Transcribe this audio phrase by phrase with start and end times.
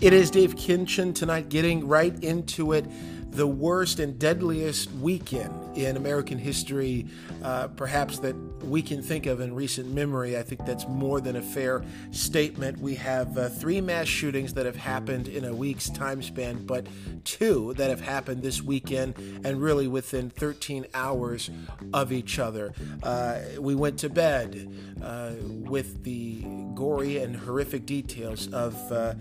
[0.00, 2.86] It is Dave Kinchin tonight, getting right into it.
[3.32, 7.06] The worst and deadliest weekend in American history,
[7.42, 10.38] uh, perhaps that we can think of in recent memory.
[10.38, 12.78] I think that's more than a fair statement.
[12.78, 16.86] We have uh, three mass shootings that have happened in a week's time span, but
[17.24, 21.50] two that have happened this weekend and really within 13 hours
[21.92, 22.72] of each other.
[23.02, 24.72] Uh, we went to bed
[25.02, 26.44] uh, with the
[26.74, 29.14] gory and horrific details of uh,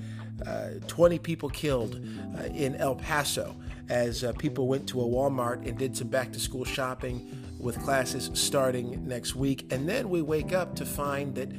[0.88, 2.00] 20 people killed
[2.38, 3.56] uh, in El Paso
[3.90, 7.82] as uh, people went to a Walmart and did some back to school shopping with
[7.84, 9.72] classes starting next week.
[9.72, 11.50] And then we wake up to find that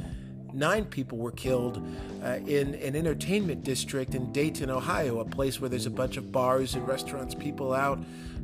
[0.52, 1.82] nine people were killed
[2.22, 6.30] uh, in an entertainment district in Dayton, Ohio, a place where there's a bunch of
[6.30, 7.98] bars and restaurants, people out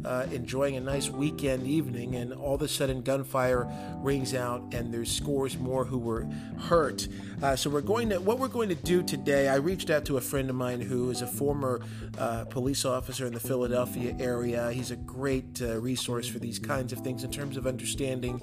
[0.04, 3.66] uh, enjoying a nice weekend evening, and all of a sudden gunfire
[3.98, 6.26] rings out, and there's scores more who were
[6.58, 7.08] hurt.
[7.42, 9.48] Uh, so we're going to what we're going to do today.
[9.48, 11.80] I reached out to a friend of mine who is a former
[12.18, 14.70] uh, police officer in the Philadelphia area.
[14.72, 18.40] He's a great uh, resource for these kinds of things in terms of understanding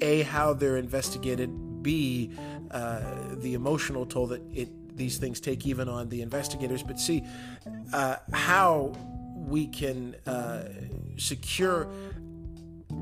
[0.00, 2.30] a how they're investigated, b
[2.70, 3.00] uh,
[3.36, 7.24] the emotional toll that it these things take even on the investigators, but see
[7.92, 8.92] uh, how
[9.34, 10.64] we can uh,
[11.16, 11.88] secure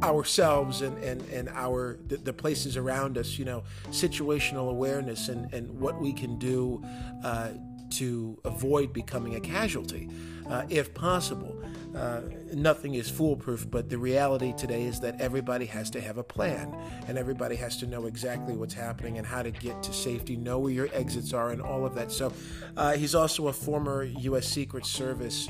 [0.03, 5.53] ourselves and, and, and our the, the, places around us, you know, situational awareness and,
[5.53, 6.83] and what we can do
[7.25, 7.51] uh,
[7.91, 10.09] to avoid becoming a casualty,
[10.49, 11.57] uh, if possible.
[11.95, 12.21] Uh,
[12.55, 16.73] nothing is foolproof, but the reality today is that everybody has to have a plan
[17.09, 20.61] and everybody has to know exactly what's happening and how to get to safety, know
[20.61, 22.13] where your exits are, and all of that.
[22.13, 22.33] So,
[22.77, 24.47] uh, he's also a former U.S.
[24.47, 25.49] Secret Service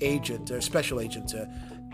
[0.00, 1.34] agent or special agent.
[1.34, 1.46] Uh,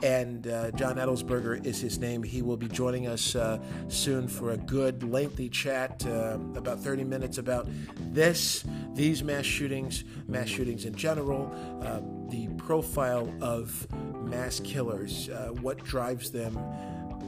[0.03, 2.23] and uh, John Adelsberger is his name.
[2.23, 7.05] He will be joining us uh, soon for a good, lengthy chat, uh, about 30
[7.05, 7.69] minutes about
[8.13, 13.87] this, these mass shootings, mass shootings in general, uh, the profile of
[14.25, 16.57] mass killers, uh, what drives them,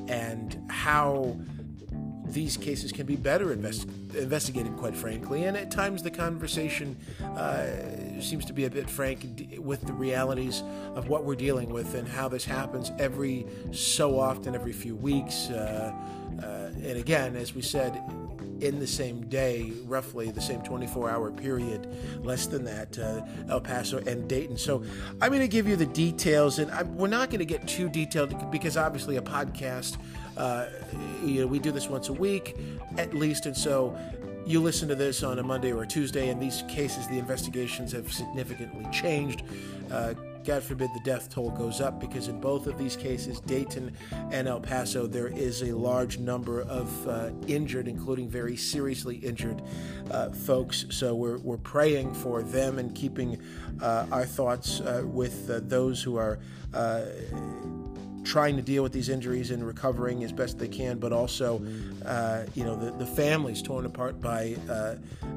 [0.08, 1.36] and how
[2.32, 5.44] these cases can be better invest- investigated, quite frankly.
[5.44, 7.66] And at times the conversation uh,
[8.20, 10.62] seems to be a bit frank with the realities
[10.94, 15.50] of what we're dealing with and how this happens every so often, every few weeks.
[15.50, 15.92] Uh,
[16.42, 16.46] uh,
[16.82, 18.02] and again, as we said,
[18.62, 21.86] in the same day, roughly the same 24 hour period,
[22.24, 24.56] less than that, uh, El Paso and Dayton.
[24.56, 24.84] So
[25.20, 27.88] I'm going to give you the details, and I'm, we're not going to get too
[27.88, 29.96] detailed because obviously a podcast
[30.36, 30.66] uh,
[31.24, 32.56] you know, we do this once a week
[32.98, 33.96] at least, and so
[34.44, 36.28] you listen to this on a Monday or a Tuesday.
[36.28, 39.42] In these cases, the investigations have significantly changed.
[39.90, 43.96] Uh, God forbid the death toll goes up because in both of these cases, Dayton
[44.32, 49.62] and El Paso, there is a large number of uh, injured, including very seriously injured
[50.10, 50.86] uh, folks.
[50.90, 53.40] So we're, we're praying for them and keeping
[53.80, 56.40] uh, our thoughts uh, with uh, those who are
[56.74, 57.04] uh,
[58.24, 61.62] trying to deal with these injuries and recovering as best they can, but also,
[62.04, 64.94] uh, you know, the, the families torn apart by uh,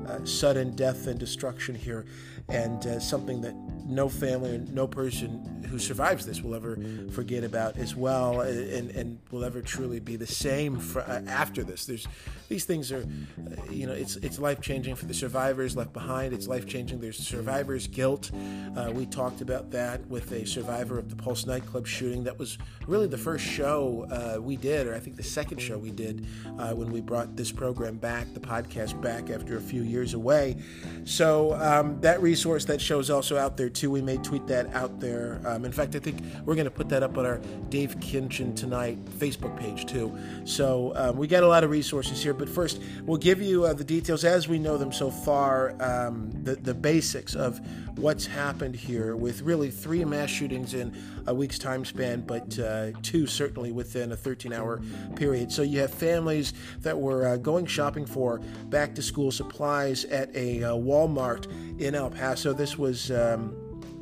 [0.07, 2.06] uh, sudden death and destruction here,
[2.50, 6.78] and uh, something that no family and no person who survives this will ever
[7.12, 11.63] forget about as well, and, and will ever truly be the same for, uh, after
[11.63, 11.85] this.
[11.85, 12.07] There's
[12.47, 16.34] these things are, uh, you know, it's it's life changing for the survivors left behind.
[16.34, 17.00] It's life changing.
[17.00, 18.31] There's survivors' guilt.
[18.75, 22.24] Uh, we talked about that with a survivor of the Pulse nightclub shooting.
[22.24, 22.57] That was
[22.88, 26.25] really the first show uh, we did, or I think the second show we did
[26.59, 30.57] uh, when we brought this program back, the podcast back after a few years away.
[31.03, 33.91] So um, that resource, that show is also out there too.
[33.91, 35.41] We may tweet that out there.
[35.46, 38.56] Um, in fact, I think we're going to put that up on our Dave Kinchin
[38.56, 40.16] Tonight Facebook page too.
[40.46, 42.34] So um, we got a lot of resources here.
[42.34, 46.31] But first, we'll give you uh, the details as we know them so far, um,
[46.44, 47.59] the, the basics of
[47.97, 50.96] what's happened here with really three mass shootings in
[51.28, 54.81] a week's time span, but uh, two certainly within a 13 hour
[55.16, 55.52] period.
[55.52, 60.36] So you have families that were uh, going shopping for back to school supplies at
[60.36, 61.48] a uh, Walmart
[61.80, 62.54] in El Paso.
[62.54, 63.56] This was um,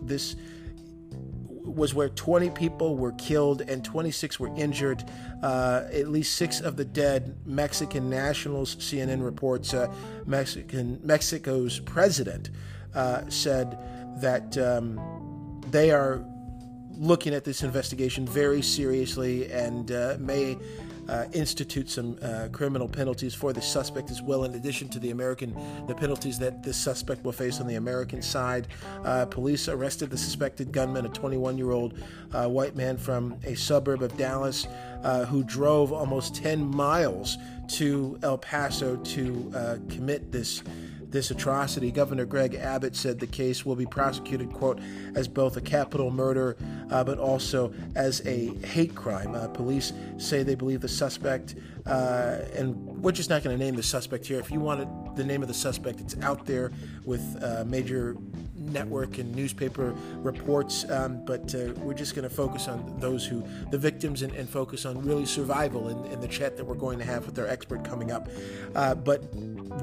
[0.08, 0.36] this
[1.64, 5.04] was where 20 people were killed and 26 were injured.
[5.42, 8.76] Uh, at least six of the dead Mexican nationals.
[8.76, 9.92] CNN reports uh,
[10.26, 12.50] Mexican Mexico's president
[12.94, 13.78] uh, said
[14.18, 16.24] that um, they are
[16.92, 20.56] looking at this investigation very seriously and uh, may
[21.10, 25.12] uh, institute some uh, criminal penalties for the suspect as well, in addition to the
[25.12, 25.56] American
[25.88, 28.68] the penalties that this suspect will face on the American side.
[29.04, 32.00] Uh, police arrested the suspected gunman, a 21-year-old
[32.34, 34.68] uh, white man from a suburb of Dallas,
[35.04, 40.64] uh, who drove almost 10 miles to El Paso to uh, commit this
[41.14, 41.92] this atrocity.
[41.92, 44.80] Governor Greg Abbott said the case will be prosecuted, quote,
[45.16, 46.58] as both a capital murder,
[46.92, 49.34] uh, but also as a hate crime.
[49.34, 51.56] Uh, police say they believe the suspect,
[51.86, 54.40] uh, and we're just not going to name the suspect here.
[54.40, 56.72] If you wanted the name of the suspect, it's out there
[57.04, 58.16] with uh, major
[58.56, 63.44] network and newspaper reports, um, but uh, we're just going to focus on those who,
[63.72, 66.98] the victims, and, and focus on really survival in, in, the chat that we're going
[66.98, 68.30] to have with our expert coming up.
[68.74, 69.22] Uh, but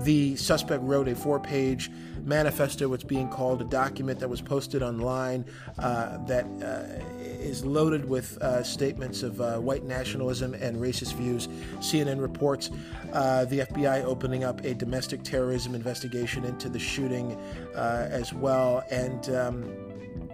[0.03, 1.91] the suspect wrote a four page
[2.25, 5.45] manifesto, what's being called a document that was posted online
[5.79, 11.49] uh, that uh, is loaded with uh, statements of uh, white nationalism and racist views.
[11.79, 12.71] CNN reports
[13.13, 17.37] uh, the FBI opening up a domestic terrorism investigation into the shooting
[17.75, 19.73] as well, and um,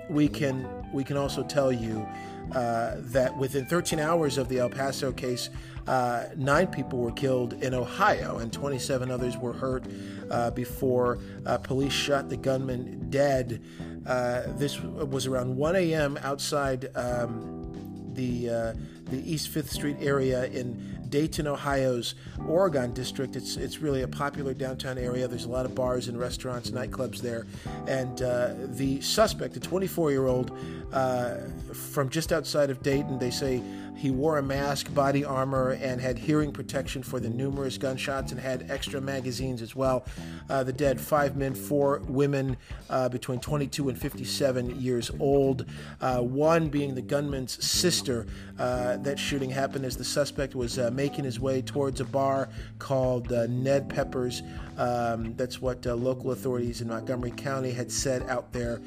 [0.09, 2.07] we can we can also tell you
[2.53, 5.51] uh, that within 13 hours of the El Paso case,
[5.89, 9.85] uh, nine people were killed in Ohio and 27 others were hurt
[10.31, 11.19] uh, before
[11.65, 13.61] police shot the gunman dead.
[14.07, 16.19] Uh, this was around 1 a.m.
[16.23, 18.75] outside um, the uh,
[19.11, 22.15] the East Fifth Street area in Dayton, Ohio's
[22.47, 23.37] Oregon district.
[23.37, 25.29] It's it's really a popular downtown area.
[25.29, 27.47] There's a lot of bars and restaurants, nightclubs there,
[27.87, 30.53] and uh, the suspect, a 24 year old
[30.93, 31.37] uh,
[31.73, 33.63] from just outside of Dayton, they say
[33.97, 38.39] he wore a mask, body armor, and had hearing protection for the numerous gunshots and
[38.39, 40.05] had extra magazines as well.
[40.51, 42.59] Uh, the dead five men, four women
[42.91, 45.65] uh, between 22 and 57 years old.
[46.01, 48.27] Uh, one being the gunman's sister.
[48.59, 52.49] Uh, that shooting happened as the suspect was making his way towards a bar
[52.79, 54.43] called uh, Ned Peppers.
[54.79, 58.81] Um, that's what local authorities in Montgomery County had said out there.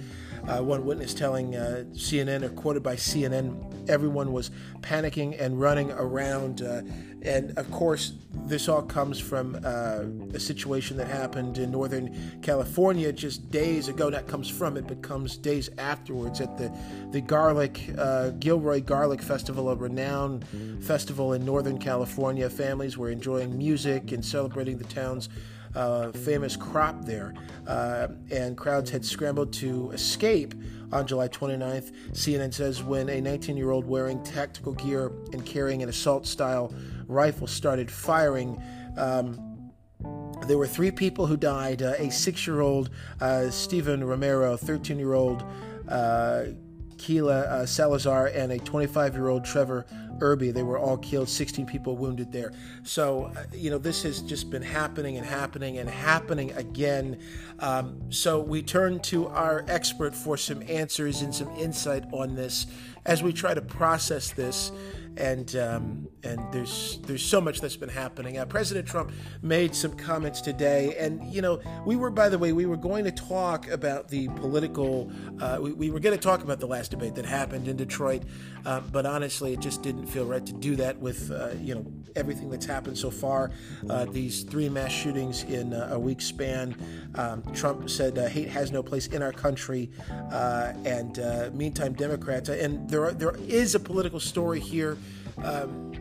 [0.47, 4.51] Uh, one witness telling uh, CNN, or quoted by CNN, everyone was
[4.81, 6.61] panicking and running around.
[6.61, 6.81] Uh,
[7.21, 8.13] and of course,
[8.45, 10.03] this all comes from uh,
[10.33, 14.09] a situation that happened in Northern California just days ago.
[14.09, 16.71] That comes from it, but comes days afterwards at the,
[17.11, 20.45] the Garlic, uh, Gilroy Garlic Festival, a renowned
[20.81, 22.49] festival in Northern California.
[22.49, 25.27] Families were enjoying music and celebrating the town's
[25.75, 27.33] uh, famous crop there.
[27.67, 30.53] Uh, and crowds had scrambled to escape
[30.91, 31.91] on July 29th.
[32.11, 36.73] CNN says when a 19 year old wearing tactical gear and carrying an assault style
[37.07, 38.61] rifle started firing.
[38.97, 39.71] Um,
[40.47, 42.89] there were three people who died uh, a six year old
[43.21, 45.43] uh, Stephen Romero, 13 year old
[45.87, 46.45] uh,
[46.99, 49.85] Keyla uh, Salazar, and a 25 year old Trevor
[50.21, 50.51] Irby.
[50.51, 52.51] They were all killed, 16 people wounded there.
[52.83, 57.17] So, uh, you know, this has just been happening and happening and happening again.
[57.59, 62.67] Um, so, we turn to our expert for some answers and some insight on this
[63.05, 64.71] as we try to process this
[65.19, 68.39] and um, and there's there's so much that's been happening.
[68.39, 69.11] Uh, President Trump
[69.41, 73.03] made some comments today, and you know we were by the way we were going
[73.03, 75.11] to talk about the political.
[75.39, 78.23] Uh, we, we, were going to talk about the last debate that happened in Detroit,
[78.65, 81.85] um, but honestly, it just didn't feel right to do that with uh, you know
[82.15, 83.51] everything that's happened so far.
[83.89, 86.75] Uh, these three mass shootings in uh, a week span.
[87.15, 89.91] Um, Trump said uh, hate has no place in our country,
[90.31, 94.97] and meantime, Democrats and there are, there is a political story here
[95.43, 95.91] um,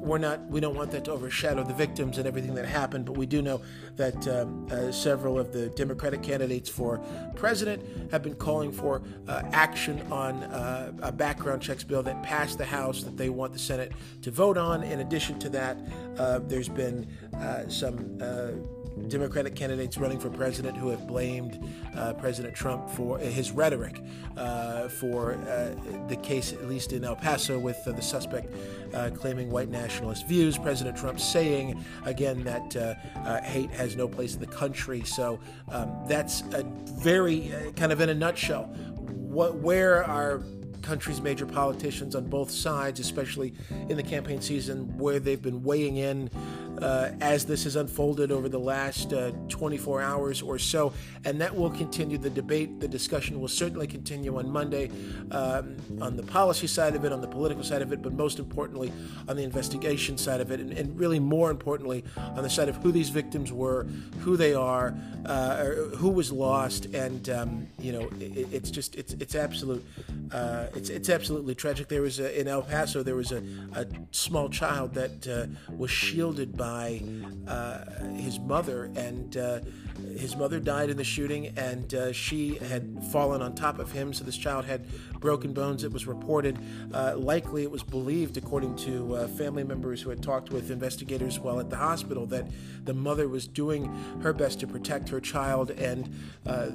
[0.00, 3.16] we're not we don't want that to overshadow the victims and everything that happened but
[3.16, 3.60] we do know
[3.96, 6.98] that um, uh, several of the democratic candidates for
[7.34, 12.58] president have been calling for uh, action on uh, a background checks bill that passed
[12.58, 13.92] the house that they want the senate
[14.22, 14.82] to vote on.
[14.82, 15.76] In addition to that
[16.16, 18.52] uh, there's been uh, some uh,
[19.08, 21.62] Democratic candidates running for president who have blamed
[21.96, 24.02] uh, President Trump for his rhetoric
[24.36, 25.74] uh, for uh,
[26.08, 28.52] the case, at least in El Paso, with uh, the suspect
[28.94, 30.58] uh, claiming white nationalist views.
[30.58, 35.02] President Trump saying again that uh, hate has no place in the country.
[35.04, 35.38] So
[35.70, 36.64] um, that's a
[37.00, 38.64] very kind of in a nutshell.
[38.64, 40.42] What, where are
[40.82, 43.52] country's major politicians on both sides, especially
[43.88, 46.30] in the campaign season, where they've been weighing in
[46.82, 50.92] uh, as this has unfolded over the last uh, 24 hours or so.
[51.24, 52.18] And that will continue.
[52.18, 54.90] The debate, the discussion will certainly continue on Monday
[55.30, 58.38] um, on the policy side of it, on the political side of it, but most
[58.38, 58.92] importantly,
[59.28, 60.60] on the investigation side of it.
[60.60, 63.84] And, and really, more importantly, on the side of who these victims were,
[64.20, 64.94] who they are,
[65.26, 65.64] uh,
[65.96, 66.86] who was lost.
[66.86, 69.84] And, um, you know, it, it's just, it's, it's absolute.
[70.30, 71.88] Uh, it's, it's absolutely tragic.
[71.88, 73.42] There was a, in El Paso, there was a,
[73.74, 77.00] a small child that uh, was shielded by by
[77.46, 77.78] uh,
[78.16, 79.60] his mother, and uh,
[80.16, 84.12] his mother died in the shooting, and uh, she had fallen on top of him.
[84.12, 84.86] So this child had
[85.20, 85.84] broken bones.
[85.84, 86.58] It was reported.
[86.92, 91.38] Uh, likely, it was believed, according to uh, family members who had talked with investigators
[91.38, 92.46] while at the hospital, that
[92.84, 93.86] the mother was doing
[94.22, 96.14] her best to protect her child, and
[96.46, 96.70] uh,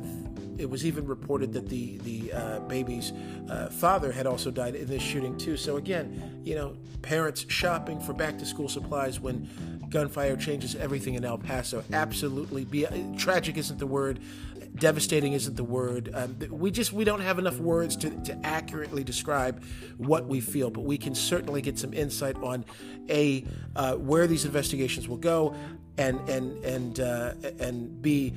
[0.58, 3.12] it was even reported that the the uh, baby's
[3.50, 5.58] uh, father had also died in this shooting too.
[5.58, 9.50] So again, you know, parents shopping for back to school supplies when
[9.90, 11.84] gunfire changes everything in El Paso.
[11.94, 12.86] Absolutely, be
[13.18, 14.20] tragic isn't the word
[14.76, 16.10] devastating isn't the word.
[16.14, 19.64] Um, we just we don't have enough words to, to accurately describe
[19.98, 22.66] what we feel, but we can certainly get some insight on
[23.10, 25.56] a uh, where these investigations will go,
[25.98, 28.34] and and and uh, and b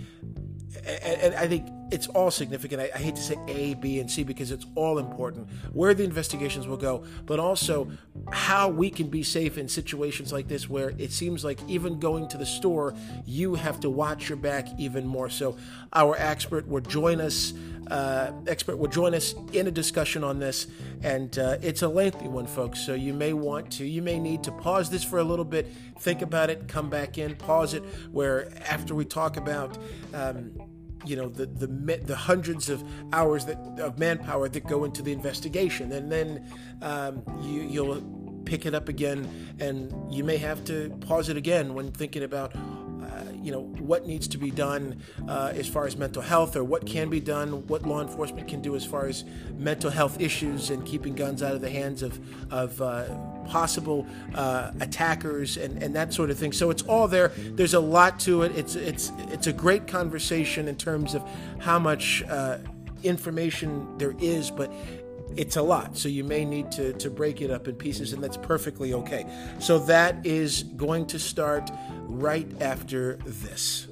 [0.85, 2.81] and, and I think it's all significant.
[2.81, 5.49] I, I, hate to say A, B, and C because it's all important.
[5.73, 7.91] Where the investigations will go, but also
[8.33, 12.29] how we can be safe in situations like this where it seems like even going
[12.29, 15.31] to the store, you have to watch your back even more.
[15.31, 15.57] So,
[15.93, 17.53] our expert will join us.
[17.91, 20.67] Uh, expert will join us in a discussion on this,
[21.05, 22.81] and uh, it's a lengthy one, folks.
[22.81, 25.69] So you may want to, you may need to pause this for a little bit,
[26.01, 27.85] think about it, come back in, pause it.
[28.11, 29.79] Where after we talk about
[30.13, 30.51] um,
[31.07, 31.67] you know the the
[32.05, 32.83] the hundreds of
[33.13, 36.47] hours that of manpower that go into the investigation, and then
[36.83, 38.03] um, you you'll
[38.45, 39.29] pick it up again,
[39.61, 42.55] and you may have to pause it again when thinking about
[43.47, 46.85] you know what needs to be done uh, as far as mental health or what
[46.85, 49.25] can be done what law enforcement can do as far as
[49.57, 52.19] mental health issues and keeping guns out of the hands of
[52.53, 53.05] of uh,
[53.47, 56.53] possible uh, attackers and, and that sort of thing.
[56.53, 57.29] So it's all there.
[57.37, 58.53] There's a lot to it.
[58.57, 61.23] It's it's it's a great conversation in terms of
[61.59, 62.59] how much uh,
[63.03, 64.73] information there is but
[65.37, 65.97] it's a lot.
[65.97, 69.27] So you may need to, to break it up in pieces, and that's perfectly okay.
[69.59, 71.71] So that is going to start
[72.09, 73.89] right after this.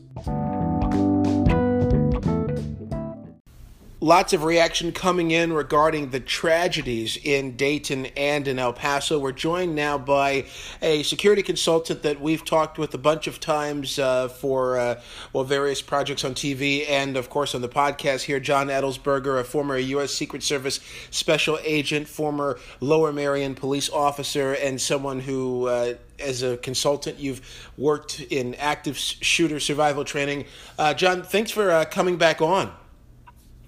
[4.05, 9.19] Lots of reaction coming in regarding the tragedies in Dayton and in El Paso.
[9.19, 10.45] We're joined now by
[10.83, 15.01] a security consultant that we've talked with a bunch of times uh, for uh,
[15.33, 18.39] well various projects on TV and of course on the podcast here.
[18.39, 20.13] John Adelsberger, a former U.S.
[20.13, 20.81] Secret Service
[21.11, 25.69] special agent, former Lower Merion police officer, and someone who.
[25.69, 30.45] Uh, as a consultant, you've worked in active shooter survival training.
[30.79, 32.73] Uh, John, thanks for uh, coming back on.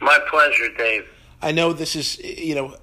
[0.00, 1.06] My pleasure, Dave.
[1.42, 2.76] I know this is, you know,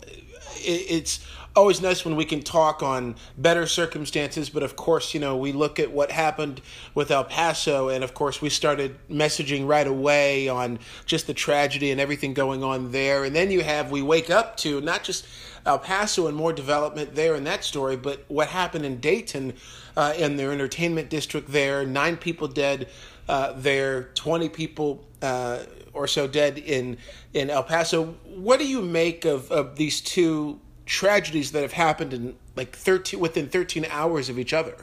[0.58, 1.20] it's
[1.56, 5.52] always nice when we can talk on better circumstances, but of course, you know, we
[5.52, 6.62] look at what happened
[6.96, 11.92] with El Paso, and of course, we started messaging right away on just the tragedy
[11.92, 13.24] and everything going on there.
[13.24, 15.28] And then you have, we wake up to not just
[15.66, 19.54] El Paso and more development there in that story, but what happened in Dayton
[19.96, 22.88] uh, in their entertainment district there, nine people dead
[23.28, 25.06] uh, there, 20 people.
[25.22, 25.60] Uh,
[25.94, 26.98] or so dead in
[27.34, 28.16] in El Paso.
[28.26, 33.20] What do you make of, of these two tragedies that have happened in like 13
[33.20, 34.76] within 13 hours of each other?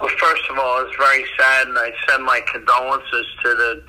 [0.00, 3.84] Well, first of all, it's very sad, and I send my condolences to the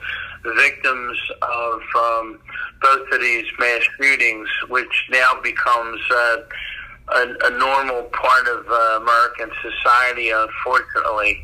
[0.55, 2.39] victims of um,
[2.81, 6.38] both of these mass shootings, which now becomes uh,
[7.15, 11.43] a, a, normal part of uh, American society, unfortunately.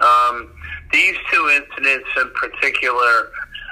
[0.00, 0.50] Um,
[0.92, 3.30] these two incidents in particular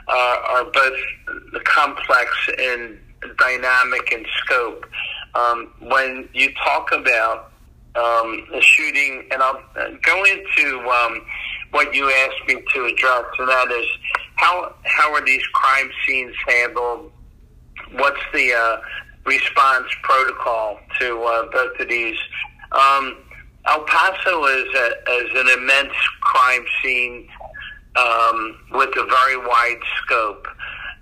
[0.09, 2.99] uh, are both complex and
[3.39, 4.87] dynamic in scope.
[5.35, 7.53] Um, when you talk about
[7.95, 9.63] um, the shooting, and I'll
[10.03, 11.23] go into um,
[11.71, 13.87] what you asked me to address, and that is
[14.37, 17.13] how how are these crime scenes handled?
[17.93, 18.81] What's the uh,
[19.25, 22.19] response protocol to uh, both of these?
[22.73, 23.17] Um,
[23.69, 24.87] El Paso is, a,
[25.25, 27.29] is an immense crime scene
[27.97, 30.47] um, with a very wide scope,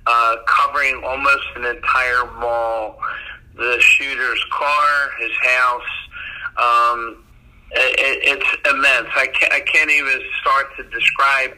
[0.06, 2.98] uh, covering almost an entire mall.
[3.56, 5.82] The shooter's car, his house.
[6.56, 7.24] Um,
[7.72, 9.08] it, it's immense.
[9.14, 11.56] I can't, I can't even start to describe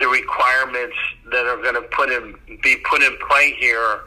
[0.00, 0.96] the requirements
[1.30, 4.00] that are going to put in, be put in play here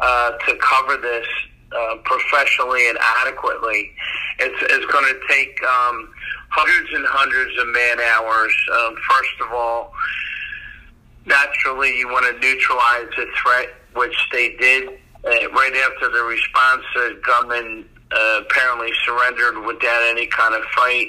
[0.00, 1.26] uh, to cover this
[1.76, 3.92] uh, professionally and adequately.
[4.38, 6.08] It's, it's going to take um,
[6.50, 8.54] hundreds and hundreds of man hours.
[8.78, 9.92] Um, first of all,
[11.26, 14.88] naturally, you want to neutralize the threat, which they did.
[15.24, 21.08] Uh, right after the response, the gunman uh, apparently surrendered without any kind of fight.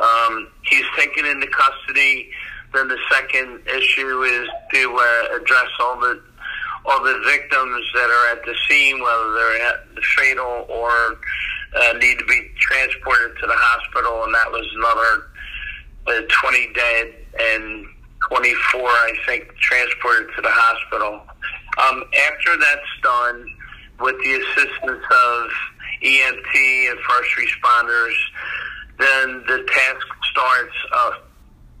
[0.00, 2.30] Um, he's taken into custody.
[2.74, 6.20] Then the second issue is to uh, address all the
[6.86, 11.18] all the victims that are at the scene, whether they're at the fatal or
[11.76, 15.26] uh, need to be transported to the hospital, and that was another
[16.06, 17.86] uh, 20 dead and
[18.28, 21.22] 24, I think, transported to the hospital.
[21.78, 23.46] Um, after that's done,
[24.00, 25.50] with the assistance of
[26.02, 28.16] EMT and first responders,
[28.98, 31.12] then the task starts of,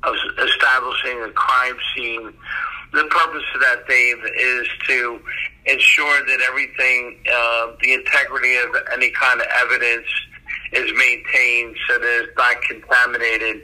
[0.04, 2.32] of establishing a crime scene.
[2.92, 5.20] The purpose of that, Dave, is to
[5.66, 10.06] ensure that everything, uh, the integrity of any kind of evidence
[10.72, 13.62] is maintained so that it's not contaminated.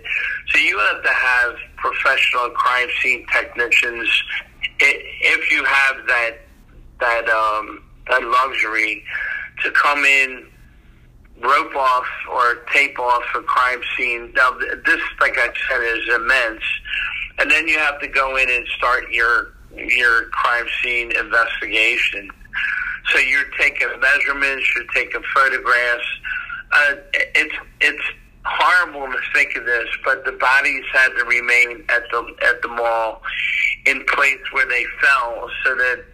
[0.48, 4.08] So you have to have professional crime scene technicians.
[4.78, 6.32] If you have that
[7.00, 9.04] that um, that luxury
[9.64, 10.46] to come in,
[11.40, 14.32] rope off or tape off a crime scene.
[14.34, 16.62] Now this, like I said, is immense,
[17.38, 22.30] and then you have to go in and start your your crime scene investigation.
[23.12, 26.06] So you're taking measurements, you're taking photographs
[26.72, 28.02] uh, it's it's
[28.44, 32.68] horrible to think of this, but the bodies had to remain at the at the
[32.68, 33.22] mall
[33.86, 36.04] in place where they fell, so that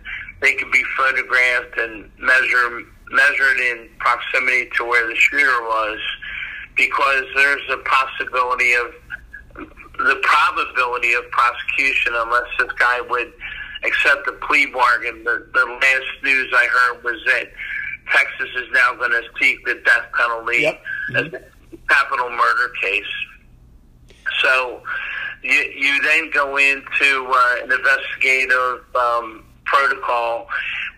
[0.41, 5.99] they could be photographed and measure measured in proximity to where the shooter was,
[6.77, 8.95] because there's a possibility of
[9.99, 13.33] the probability of prosecution unless this guy would
[13.85, 15.25] accept a plea bargain.
[15.25, 17.51] The, the last news I heard was that
[18.13, 20.83] Texas is now going to seek the death penalty yep.
[21.17, 21.43] as a
[21.89, 23.05] capital murder case.
[24.41, 24.83] So
[25.43, 30.49] you, you then go into uh, an investigative um, protocol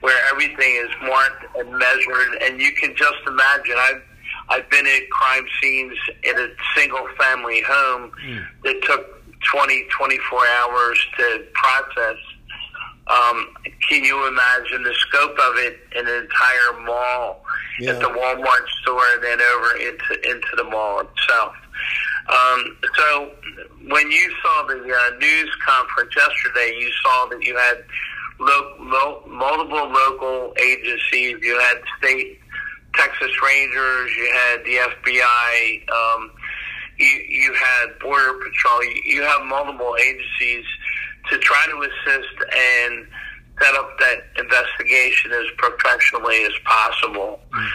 [0.01, 3.75] where everything is marked and measured, and you can just imagine.
[3.77, 4.03] I've
[4.49, 8.45] I've been at crime scenes in a single family home mm.
[8.65, 9.23] that took
[9.53, 12.17] 20, 24 hours to process
[13.11, 13.55] um,
[13.89, 17.43] can you imagine the scope of it in an entire mall
[17.81, 17.91] yeah.
[17.91, 21.55] at the Walmart store and then over into into the mall itself?
[22.29, 23.33] Um, so
[23.89, 27.85] when you saw the uh, news conference yesterday, you saw that you had
[28.41, 31.37] lo- lo- multiple local agencies.
[31.43, 32.41] You had state
[32.95, 34.11] Texas Rangers.
[34.17, 35.89] You had the FBI.
[35.91, 36.31] Um,
[36.99, 38.85] you, you had Border Patrol.
[38.85, 40.65] You, you have multiple agencies
[41.31, 43.07] to try to assist and
[43.63, 47.41] set up that investigation as professionally as possible.
[47.53, 47.69] Mm.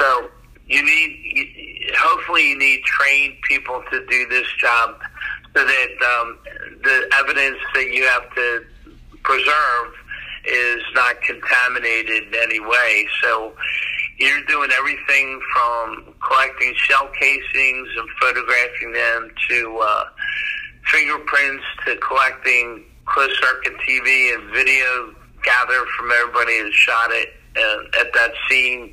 [0.00, 0.30] So
[0.66, 4.98] you need, hopefully, you need trained people to do this job
[5.54, 6.38] so that um,
[6.82, 8.64] the evidence that you have to
[9.22, 9.94] preserve
[10.46, 13.06] is not contaminated in any way.
[13.22, 13.54] So
[14.18, 20.04] you're doing everything from collecting shell casings and photographing them to uh,
[20.86, 28.00] fingerprints to collecting closed circuit TV and video gathered from everybody that shot it uh,
[28.00, 28.92] at that scene,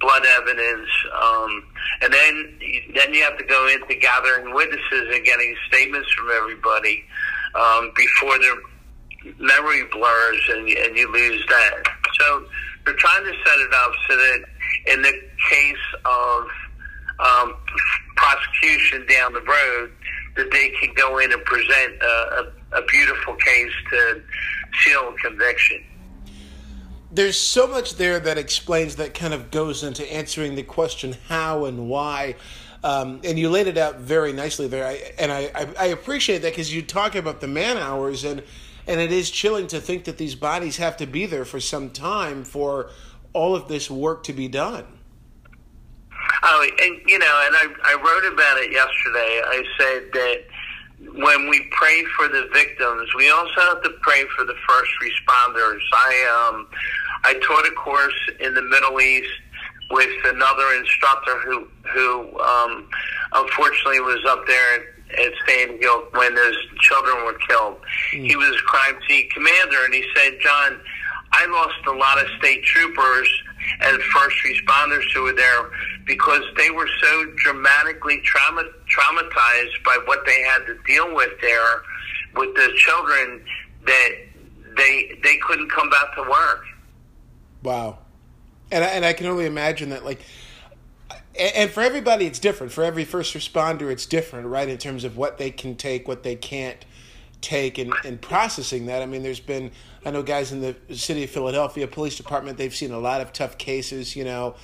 [0.00, 0.88] blood evidence,
[1.22, 1.64] um,
[2.02, 2.58] and then
[2.94, 7.04] then you have to go into gathering witnesses and getting statements from everybody
[7.54, 8.56] um, before their
[9.38, 11.82] memory blurs and, and you lose that.
[12.18, 12.46] So
[12.84, 14.44] they're trying to set it up so that
[14.86, 15.12] in the
[15.50, 16.46] case of
[17.18, 17.56] um,
[18.16, 19.92] prosecution down the road,
[20.36, 24.22] that they can go in and present a, a, a beautiful case to
[24.82, 25.84] seal conviction.
[27.12, 31.64] There's so much there that explains that kind of goes into answering the question how
[31.64, 32.36] and why.
[32.84, 36.38] Um, and you laid it out very nicely there, I, and I, I, I appreciate
[36.42, 38.42] that because you talk about the man hours, and
[38.90, 41.90] and it is chilling to think that these bodies have to be there for some
[41.90, 42.90] time for
[43.32, 44.84] all of this work to be done.
[46.42, 49.42] Oh, and you know, and I, I wrote about it yesterday.
[49.46, 50.38] I said that
[51.22, 55.80] when we pray for the victims, we also have to pray for the first responders.
[55.92, 56.66] I um,
[57.22, 59.30] I taught a course in the Middle East
[59.92, 62.88] with another instructor who who um,
[63.34, 67.76] unfortunately was up there at, Sand Hill when those children were killed.
[68.12, 68.26] Mm.
[68.26, 70.80] He was a crime scene commander, and he said, "John,
[71.32, 73.28] I lost a lot of state troopers."
[73.80, 75.70] and first responders who were there
[76.06, 81.82] because they were so dramatically trauma, traumatized by what they had to deal with there
[82.34, 83.42] with the children
[83.86, 84.10] that
[84.76, 86.64] they they couldn't come back to work.
[87.62, 87.98] Wow,
[88.70, 90.20] and I, and I can only imagine that like.
[91.38, 92.72] And for everybody, it's different.
[92.72, 94.68] For every first responder, it's different, right?
[94.68, 96.84] In terms of what they can take, what they can't
[97.40, 99.00] take, and, and processing that.
[99.02, 99.70] I mean, there's been
[100.04, 102.56] I know guys in the city of Philadelphia Police Department.
[102.56, 104.54] They've seen a lot of tough cases, you know.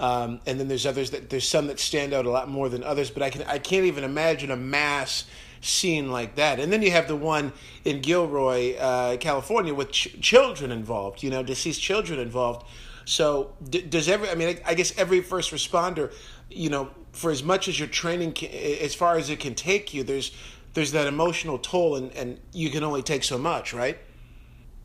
[0.00, 2.82] Um, and then there's others that there's some that stand out a lot more than
[2.82, 3.10] others.
[3.10, 5.24] But I can I can't even imagine a mass
[5.60, 6.58] scene like that.
[6.58, 7.52] And then you have the one
[7.84, 11.22] in Gilroy, uh, California, with ch- children involved.
[11.22, 12.66] You know, deceased children involved.
[13.10, 14.30] So d- does every?
[14.30, 16.12] I mean, I, I guess every first responder
[16.50, 19.94] you know, for as much as your training, can, as far as it can take
[19.94, 20.32] you, there's
[20.74, 23.98] there's that emotional toll, and, and you can only take so much, right?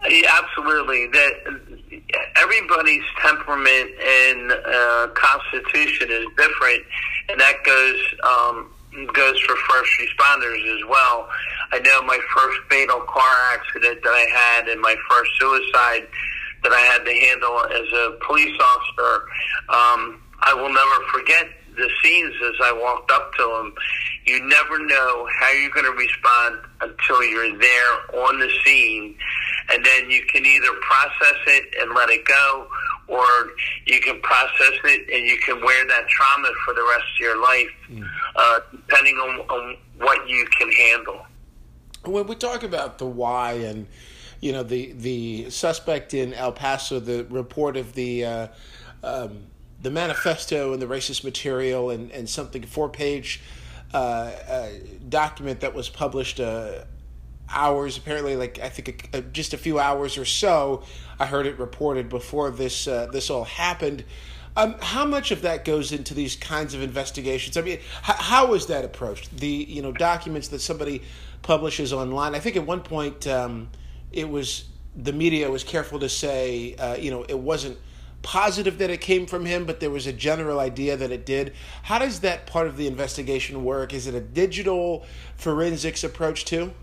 [0.09, 1.07] Yeah, absolutely.
[1.07, 1.31] That
[2.35, 6.83] everybody's temperament and uh, constitution is different,
[7.29, 8.71] and that goes um,
[9.13, 11.29] goes for first responders as well.
[11.71, 16.07] I know my first fatal car accident that I had and my first suicide
[16.65, 19.21] that I had to handle as a police officer.
[19.69, 21.47] Um, I will never forget
[21.78, 23.73] the scenes as I walked up to them.
[24.25, 29.15] You never know how you're going to respond until you're there on the scene,
[29.71, 32.67] and then you can either process it and let it go,
[33.08, 33.51] or
[33.86, 37.41] you can process it and you can wear that trauma for the rest of your
[37.43, 38.10] life, mm.
[38.36, 41.28] uh, depending on, on what you can handle.
[42.06, 43.86] When we talk about the why and
[44.45, 48.47] you know the the suspect in El Paso, the report of the uh,
[49.03, 49.47] um,
[49.81, 53.41] the manifesto and the racist material and and something four page
[53.91, 54.69] uh, uh,
[55.10, 56.84] document that was published uh,
[57.49, 60.84] hours apparently like I think a, a, just a few hours or so.
[61.19, 64.03] I heard it reported before this uh, this all happened.
[64.55, 67.58] Um, how much of that goes into these kinds of investigations?
[67.58, 69.36] I mean, how, how is that approached?
[69.36, 71.01] The you know documents that somebody
[71.41, 72.36] publishes online.
[72.36, 73.69] I think at one point um,
[74.11, 74.65] it was
[74.95, 77.77] the media was careful to say uh, you know it wasn't
[78.25, 81.53] positive that it came from him, but there was a general idea that it did.
[81.83, 83.93] How does that part of the investigation work?
[83.93, 86.73] Is it a digital forensics approach too?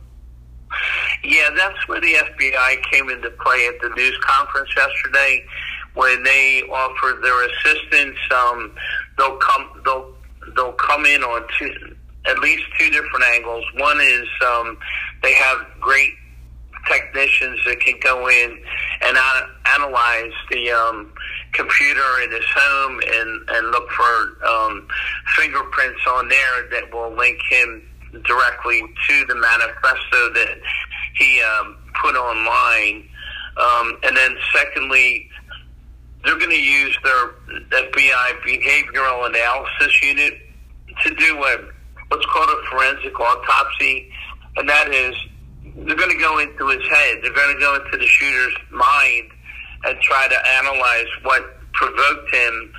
[1.24, 5.44] Yeah, that's where the FBI came into play at the news conference yesterday
[5.94, 8.16] when they offered their assistance.
[8.32, 8.72] Um,
[9.18, 10.14] they'll come they'll
[10.54, 13.64] they'll come in on two at least two different angles.
[13.78, 14.78] One is um,
[15.22, 16.12] they have great
[16.88, 18.58] technicians that can go in
[19.02, 19.16] and
[19.66, 21.12] analyze the um,
[21.52, 24.86] computer in his home and, and look for um,
[25.36, 27.82] fingerprints on there that will link him
[28.26, 30.58] directly to the manifesto that
[31.14, 33.08] he um, put online.
[33.56, 35.28] Um, and then, secondly,
[36.24, 37.28] they're going to use their
[37.70, 40.34] FBI behavioral analysis unit
[41.04, 41.64] to do what
[42.08, 44.10] what's called a forensic autopsy,
[44.56, 45.14] and that is
[45.76, 47.18] they're going to go into his head.
[47.22, 49.30] They're going to go into the shooter's mind
[49.84, 52.72] and try to analyze what provoked him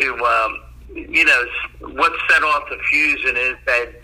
[0.00, 0.60] to, um,
[0.94, 1.44] you know,
[1.80, 3.94] what set off the fuse in his head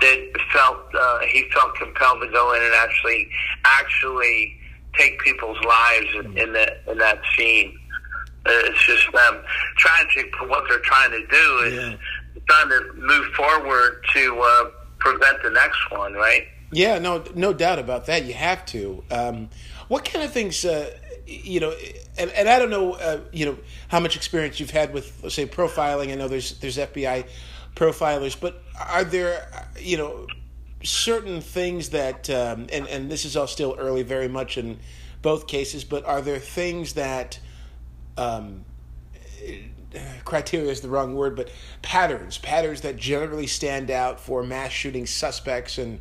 [0.00, 3.28] that felt uh, he felt compelled to go in and actually
[3.64, 4.56] actually
[4.98, 7.78] take people's lives in, in that in that scene.
[8.46, 9.40] Uh, it's just um,
[9.78, 11.96] tragic for what they're trying to do is yeah.
[12.46, 14.64] trying to move forward to uh,
[14.98, 16.46] prevent the next one, right?
[16.74, 18.24] Yeah, no, no doubt about that.
[18.24, 19.04] You have to.
[19.10, 19.48] Um,
[19.86, 20.90] what kind of things, uh,
[21.26, 21.72] you know,
[22.18, 23.58] and, and I don't know, uh, you know,
[23.88, 26.10] how much experience you've had with, say, profiling.
[26.10, 27.26] I know there's there's FBI
[27.76, 30.26] profilers, but are there, you know,
[30.82, 34.80] certain things that, um, and and this is all still early, very much in
[35.22, 37.38] both cases, but are there things that,
[38.18, 38.64] um,
[40.24, 41.50] criteria is the wrong word, but
[41.82, 46.00] patterns, patterns that generally stand out for mass shooting suspects and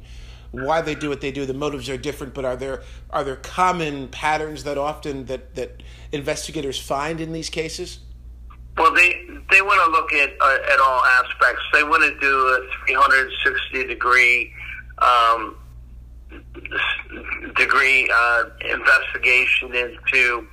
[0.53, 1.45] why they do what they do.
[1.47, 5.81] The motives are different, but are there are there common patterns that often that that
[6.11, 7.99] investigators find in these cases?
[8.77, 11.63] Well, they they want to look at uh, at all aspects.
[11.73, 14.53] They want to do a 360 degree
[14.99, 15.57] um,
[17.55, 20.47] degree uh, investigation into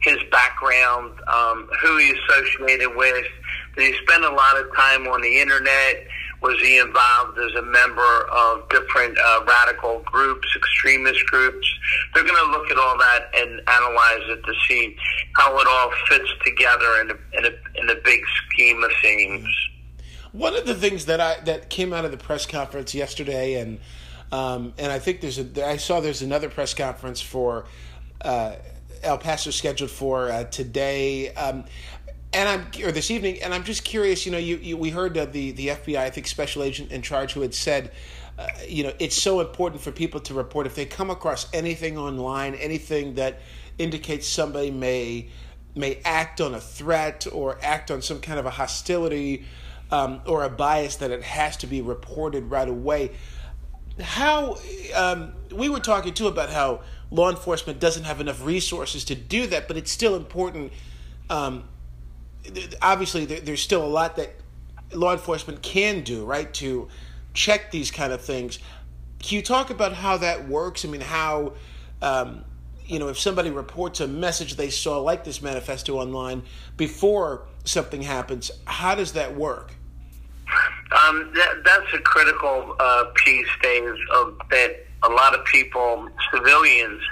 [0.00, 3.26] his background, um, who he associated with.
[3.76, 6.06] He spend a lot of time on the internet?
[6.44, 11.66] Was he involved as a member of different uh, radical groups, extremist groups?
[12.12, 14.94] They're going to look at all that and analyze it to see
[15.38, 19.48] how it all fits together in a, in a, in a big scheme of things.
[20.32, 23.80] One of the things that I that came out of the press conference yesterday, and
[24.30, 27.64] um, and I think there's a I saw there's another press conference for
[28.20, 28.56] uh,
[29.02, 31.32] El Paso scheduled for uh, today.
[31.34, 31.64] Um,
[32.34, 34.26] and I'm or this evening, and I'm just curious.
[34.26, 37.32] You know, you, you we heard the the FBI, I think, special agent in charge,
[37.32, 37.92] who had said,
[38.38, 41.96] uh, you know, it's so important for people to report if they come across anything
[41.96, 43.40] online, anything that
[43.78, 45.28] indicates somebody may
[45.76, 49.44] may act on a threat or act on some kind of a hostility
[49.90, 53.12] um, or a bias, that it has to be reported right away.
[54.00, 54.58] How
[54.94, 56.80] um, we were talking too about how
[57.12, 60.72] law enforcement doesn't have enough resources to do that, but it's still important.
[61.30, 61.64] Um,
[62.82, 64.34] obviously there's still a lot that
[64.92, 66.88] law enforcement can do, right, to
[67.32, 68.58] check these kind of things.
[69.18, 70.84] Can you talk about how that works?
[70.84, 71.54] I mean, how,
[72.02, 72.44] um,
[72.86, 76.42] you know, if somebody reports a message they saw like this manifesto online
[76.76, 79.72] before something happens, how does that work?
[81.06, 87.02] Um, that, that's a critical uh, piece, Dave, of that a lot of people, civilians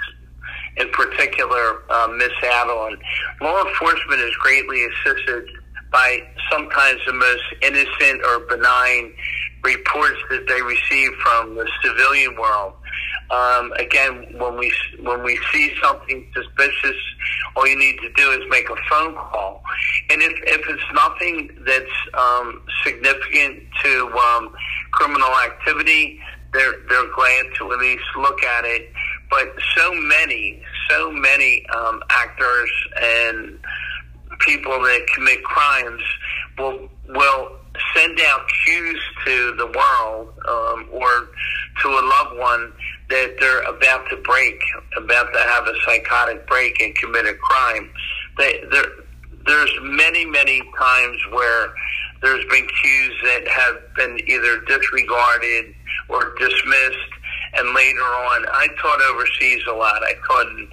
[0.77, 2.97] in particular, uh, miss on.
[3.41, 5.45] Law enforcement is greatly assisted
[5.91, 6.19] by
[6.51, 9.13] sometimes the most innocent or benign
[9.63, 12.73] reports that they receive from the civilian world.
[13.29, 16.97] Um, again, when we when we see something suspicious,
[17.55, 19.63] all you need to do is make a phone call.
[20.09, 24.53] And if if it's nothing that's um, significant to um,
[24.91, 26.19] criminal activity,
[26.53, 28.91] they're they're glad to at least look at it.
[29.33, 33.57] But so many, so many um, actors and
[34.41, 36.03] people that commit crimes
[36.59, 37.51] will will
[37.95, 41.29] send out cues to the world um, or
[41.81, 42.73] to a loved one
[43.09, 44.59] that they're about to break,
[44.97, 47.89] about to have a psychotic break and commit a crime.
[48.37, 48.63] They,
[49.47, 51.73] there's many, many times where
[52.21, 55.73] there's been cues that have been either disregarded
[56.07, 57.09] or dismissed,
[57.55, 60.01] and later on, I taught overseas a lot.
[60.03, 60.67] I taught in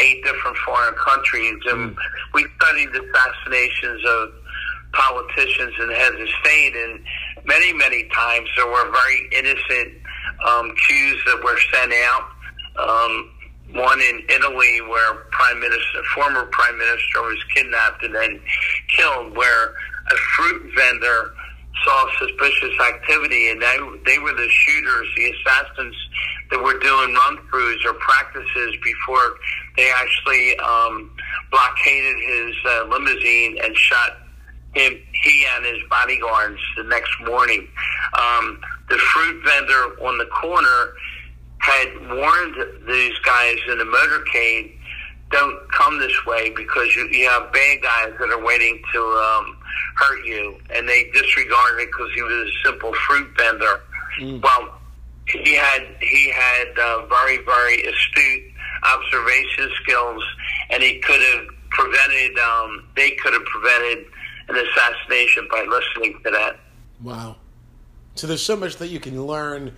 [0.00, 1.96] eight different foreign countries, and mm.
[2.34, 4.32] we studied the assassinations of
[4.92, 7.00] politicians and heads of state, and
[7.44, 9.94] many, many times there were very innocent
[10.46, 12.30] um, cues that were sent out.
[12.78, 13.30] Um,
[13.74, 18.40] one in Italy where prime minister, former prime minister was kidnapped and then
[18.96, 19.74] killed, where
[20.10, 21.32] a fruit vendor
[21.84, 25.96] saw suspicious activity, and they they were the shooters, the assassins
[26.50, 29.36] that were doing run-throughs or practices before
[29.76, 31.10] they actually um,
[31.50, 34.18] blockaded his uh, limousine and shot
[34.74, 37.68] him, he and his bodyguards the next morning.
[38.18, 40.94] Um, the fruit vendor on the corner
[41.58, 42.56] had warned
[42.88, 44.72] these guys in the motorcade,
[45.30, 49.56] don't come this way because you, you have bad guys that are waiting to um,
[49.96, 50.58] hurt you.
[50.70, 53.80] And they disregarded it because he was a simple fruit vendor.
[54.20, 54.42] Mm.
[54.42, 54.80] Well,
[55.26, 58.42] he had he had uh, very very astute
[58.82, 60.22] observation skills,
[60.70, 62.38] and he could have prevented.
[62.38, 64.06] Um, they could have prevented
[64.48, 66.58] an assassination by listening to that.
[67.02, 67.36] Wow.
[68.14, 69.74] So there's so much that you can learn,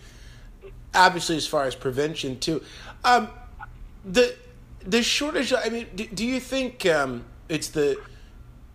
[0.95, 2.63] obviously, as far as prevention too.
[3.05, 3.29] Um,
[4.05, 4.35] the
[4.81, 5.53] the shortage.
[5.53, 8.01] I mean, do, do you think um, it's the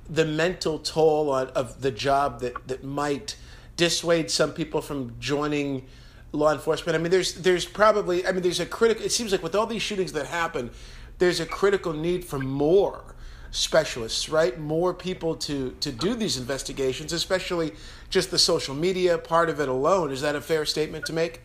[0.10, 3.36] the mental toll on, of the job that that might
[3.78, 5.86] dissuade some people from joining
[6.32, 6.96] law enforcement?
[6.96, 8.26] I mean, there's there's probably.
[8.26, 9.06] I mean, there's a critical.
[9.06, 10.72] It seems like with all these shootings that happen,
[11.20, 13.16] there's a critical need for more
[13.52, 14.60] specialists, right?
[14.60, 17.74] More people to to do these investigations, especially
[18.10, 20.12] just the social media part of it alone.
[20.12, 21.42] Is that a fair statement to make?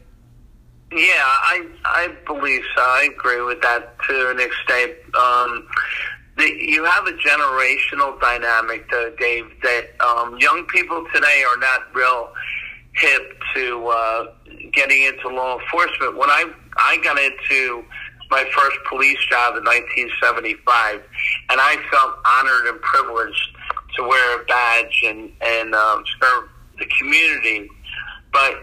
[0.92, 2.82] Yeah, I I believe so.
[2.82, 4.92] I agree with that to an extent.
[5.14, 5.66] Um,
[6.36, 11.94] the, you have a generational dynamic, though, Dave, that um, young people today are not
[11.94, 12.32] real
[12.96, 14.26] hip to uh,
[14.72, 16.16] getting into law enforcement.
[16.16, 17.84] When I I got into
[18.30, 21.02] my first police job in 1975,
[21.50, 23.48] and I felt honored and privileged
[23.96, 27.68] to wear a badge and and um, serve the community.
[28.32, 28.54] But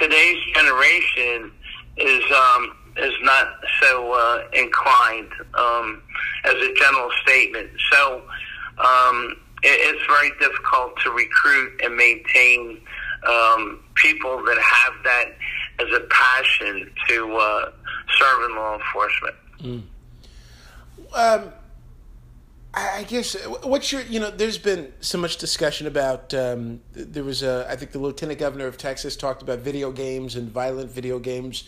[0.00, 1.52] today's generation
[1.98, 3.46] is um, is not
[3.80, 6.02] so uh, inclined um,
[6.44, 7.70] as a general statement.
[7.92, 8.22] So
[8.78, 12.80] um, it, it's very difficult to recruit and maintain
[13.26, 15.26] um, people that have that
[15.80, 17.70] as a passion to uh,
[18.18, 19.36] serve in law enforcement.
[19.60, 19.82] Mm.
[21.14, 21.52] Um,
[22.74, 27.42] I guess what's your you know there's been so much discussion about um, there was
[27.42, 31.18] a I think the lieutenant governor of Texas talked about video games and violent video
[31.18, 31.64] games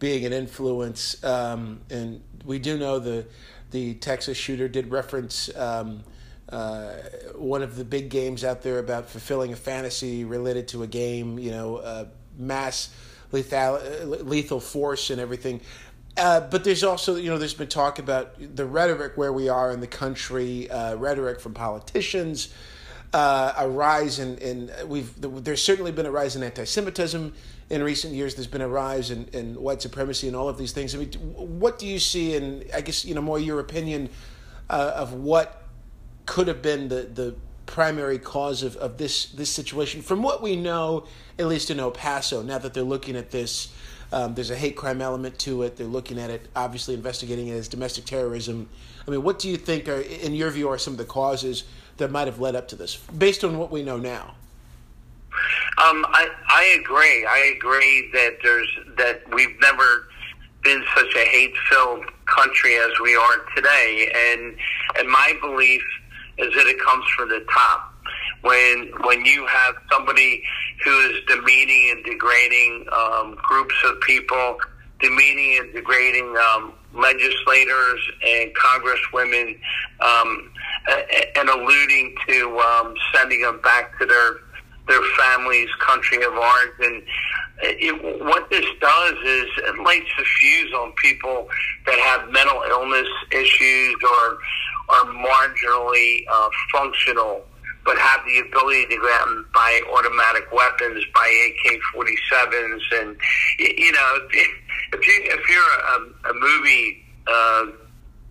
[0.00, 3.24] being an influence um, and we do know the
[3.70, 6.02] the Texas shooter did reference um,
[6.48, 6.94] uh,
[7.36, 11.38] one of the big games out there about fulfilling a fantasy related to a game
[11.38, 12.90] you know uh, mass
[13.30, 15.60] lethal lethal force and everything.
[16.16, 19.70] Uh, but there's also, you know, there's been talk about the rhetoric where we are
[19.70, 22.52] in the country, uh, rhetoric from politicians,
[23.12, 27.32] uh, a rise in, in we've there's certainly been a rise in anti-Semitism
[27.70, 28.34] in recent years.
[28.34, 30.94] There's been a rise in, in white supremacy and all of these things.
[30.94, 32.36] I mean, what do you see?
[32.36, 34.10] And I guess you know more your opinion
[34.68, 35.64] uh, of what
[36.26, 37.34] could have been the the
[37.66, 41.06] primary cause of, of this this situation from what we know,
[41.38, 42.42] at least in El Paso.
[42.42, 43.72] Now that they're looking at this
[44.12, 45.76] um, there's a hate crime element to it.
[45.76, 48.68] They're looking at it, obviously investigating it as domestic terrorism.
[49.06, 51.64] I mean, what do you think, are, in your view, are some of the causes
[51.98, 54.34] that might have led up to this, based on what we know now?
[55.78, 57.24] Um, I, I agree.
[57.26, 60.08] I agree that there's that we've never
[60.62, 64.56] been such a hate-filled country as we are today, and
[64.98, 65.82] and my belief
[66.38, 67.94] is that it comes from the top.
[68.42, 70.42] when when you have somebody
[70.84, 74.58] who is demeaning and degrading um, groups of people,
[75.00, 79.58] demeaning and degrading um, legislators and congresswomen,
[80.00, 80.50] um,
[81.36, 84.36] and alluding to um, sending them back to their
[84.90, 87.02] their families' country of origin.
[87.62, 91.48] It, what this does is it lights the fuse on people
[91.86, 94.38] that have mental illness issues or
[94.88, 97.44] are marginally uh, functional
[97.84, 103.16] but have the ability to go out and buy automatic weapons, buy AK-47s, and
[103.58, 104.18] you know,
[104.92, 107.66] if you if you're a, a movie uh,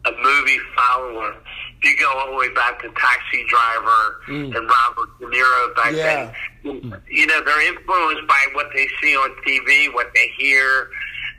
[0.06, 1.36] a movie follower,
[1.82, 4.56] if you go all the way back to Taxi Driver mm.
[4.56, 6.26] and Robert De Niro back yeah.
[6.26, 10.90] then, you know, they're influenced by what they see on TV, what they hear,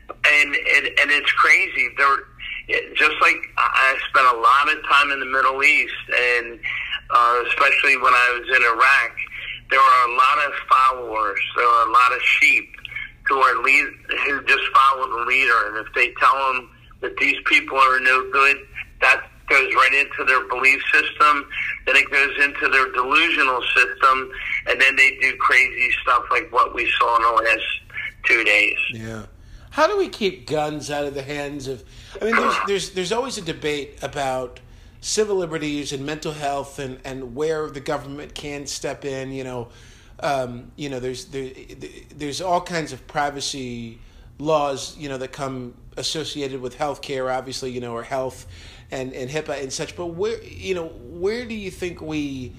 [0.09, 1.88] and and, and it's crazy.
[1.96, 6.59] They're just like I spent a lot of time in the Middle East, and
[7.11, 9.16] uh, especially when I was in Iraq,
[9.70, 11.40] there are a lot of followers.
[11.56, 12.68] There are a lot of sheep
[13.24, 13.87] who are lead
[14.26, 18.30] who just follow the leader, and if they tell them that these people are no
[18.33, 18.56] good,
[19.00, 21.46] that goes right into their belief system.
[21.86, 24.30] Then it goes into their delusional system,
[24.68, 27.66] and then they do crazy stuff like what we saw in the last
[28.24, 28.78] two days.
[28.92, 29.26] Yeah.
[29.70, 31.84] How do we keep guns out of the hands of?
[32.20, 34.60] I mean, there's there's there's always a debate about
[35.00, 39.30] civil liberties and mental health and, and where the government can step in.
[39.32, 39.68] You know,
[40.20, 41.50] um, you know, there's there,
[42.14, 44.00] there's all kinds of privacy
[44.38, 44.96] laws.
[44.98, 47.70] You know that come associated with healthcare, obviously.
[47.70, 48.46] You know, or health
[48.90, 49.96] and and HIPAA and such.
[49.96, 52.53] But where you know where do you think we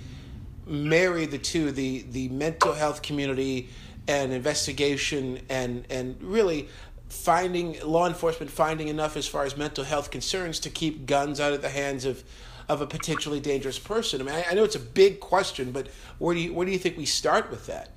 [0.65, 3.69] marry the two the the mental health community
[4.07, 6.67] and investigation and and really
[7.09, 11.53] finding law enforcement finding enough as far as mental health concerns to keep guns out
[11.53, 12.23] of the hands of
[12.69, 14.21] of a potentially dangerous person?
[14.21, 15.87] I mean, I, I know it's a big question, but
[16.19, 17.89] where do you where do you think we start with that?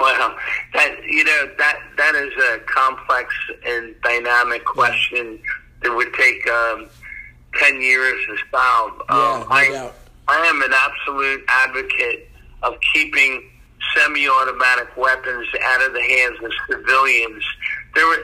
[0.00, 0.36] Well,
[0.74, 3.34] that you know that that is a complex
[3.64, 5.40] and dynamic question
[5.82, 6.88] that would take um,
[7.58, 8.92] ten years solve.
[9.08, 9.94] Yeah, um, no I doubt.
[10.28, 12.28] I am an absolute advocate
[12.62, 13.50] of keeping
[13.94, 17.44] semi-automatic weapons out of the hands of civilians
[17.96, 18.14] there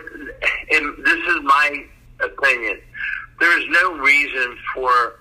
[0.71, 1.85] and this is my
[2.21, 2.79] opinion,
[3.41, 5.15] there is no reason for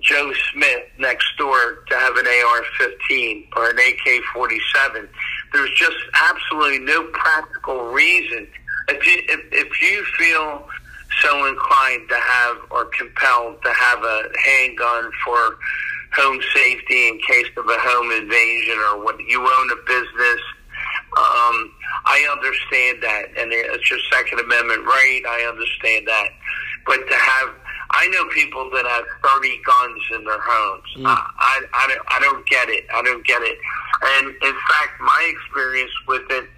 [0.00, 5.08] Joe Smith next door to have an AR-15 or an AK-47.
[5.52, 8.48] There's just absolutely no practical reason.
[8.88, 10.66] If you, if, if you feel
[11.22, 15.58] so inclined to have or compelled to have a handgun for
[16.14, 20.40] home safety in case of a home invasion or what you own a business
[21.16, 21.70] um,
[22.06, 25.22] I understand that, and it's your Second Amendment right.
[25.28, 26.28] I understand that,
[26.86, 27.50] but to have,
[27.90, 30.90] I know people that have thirty guns in their homes.
[30.98, 31.06] Mm.
[31.06, 32.86] I, I, I, don't, I don't get it.
[32.92, 33.58] I don't get it.
[34.02, 36.48] And in fact, my experience with it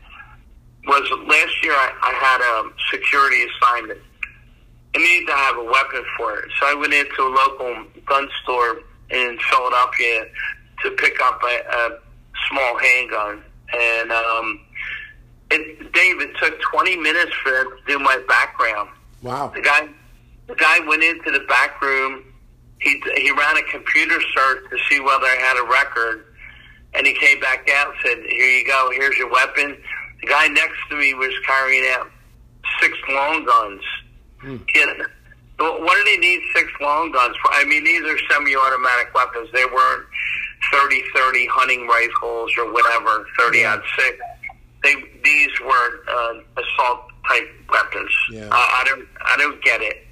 [0.87, 1.75] was last year.
[1.75, 4.01] I, I had a security assignment.
[4.95, 8.29] I needed to have a weapon for it, so I went into a local gun
[8.43, 10.27] store in Philadelphia
[10.83, 11.99] to pick up a, a
[12.49, 14.61] small handgun and um,
[15.51, 18.91] it, Dave, it took 20 minutes for them to do my background.
[19.23, 19.53] Wow.
[19.55, 19.89] The guy,
[20.47, 22.23] the guy went into the back room.
[22.79, 26.27] He he ran a computer search to see whether I had a record,
[26.95, 28.91] and he came back out and said, "Here you go.
[28.95, 29.79] Here's your weapon."
[30.21, 32.11] The guy next to me was carrying out
[32.81, 33.83] six long guns.
[34.47, 34.59] Hmm.
[35.59, 37.51] what do they need six long guns for?
[37.53, 39.49] I mean, these are semi-automatic weapons.
[39.53, 40.07] They weren't
[40.73, 43.81] 30 30 hunting rifles or whatever, 30 yeah.
[43.99, 44.19] six.
[44.85, 48.11] They, these were uh, assault type weapons.
[48.31, 48.49] Yeah.
[48.53, 50.07] I, I don't I don't get it.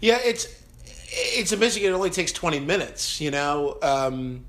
[0.00, 0.46] Yeah, it's
[1.08, 1.84] it's amazing.
[1.84, 4.44] It only takes twenty minutes, you know, um,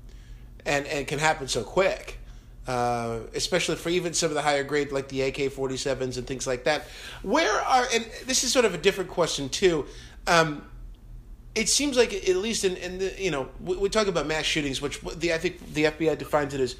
[0.66, 2.18] and and it can happen so quick.
[2.66, 6.46] Uh, especially for even some of the higher grade like the AK 47s and things
[6.46, 6.86] like that.
[7.22, 9.84] Where are and this is sort of a different question too.
[10.26, 10.64] Um,
[11.54, 14.44] it seems like at least in, in the you know we, we, talk about mass
[14.44, 16.76] shootings, which the I think the FBI defines it as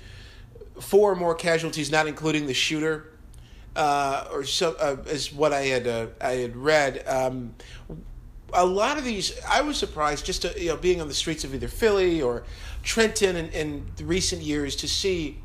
[0.80, 3.12] four or more casualties, not including the shooter,
[3.76, 7.06] uh, or so uh, is what I had uh, I had read.
[7.06, 7.54] Um,
[8.52, 11.44] a lot of these, I was surprised just to, you know being on the streets
[11.44, 12.44] of either Philly or
[12.82, 15.38] Trenton in, in recent years to see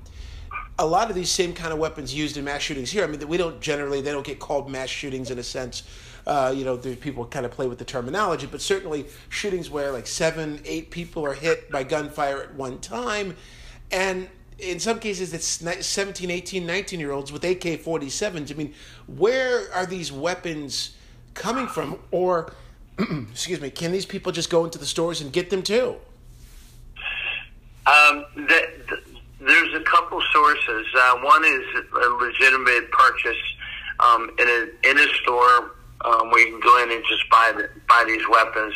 [0.80, 3.04] a lot of these same kind of weapons used in mass shootings here.
[3.04, 5.84] I mean, we don't generally they don't get called mass shootings in a sense
[6.30, 10.06] uh, you know, people kind of play with the terminology, but certainly shootings where like
[10.06, 13.36] seven, eight people are hit by gunfire at one time.
[13.92, 18.52] And in some cases, it's 17, 18, 19 year olds with AK 47s.
[18.52, 18.76] I mean,
[19.08, 20.96] where are these weapons
[21.34, 21.98] coming from?
[22.12, 22.54] Or,
[23.00, 25.96] excuse me, can these people just go into the stores and get them too?
[27.88, 29.02] Um, the, the,
[29.40, 30.86] there's a couple sources.
[30.96, 33.42] Uh, one is a legitimate purchase
[34.00, 35.72] um, in a in a store
[36.06, 38.74] um, where you can go in and just buy the, buy these weapons,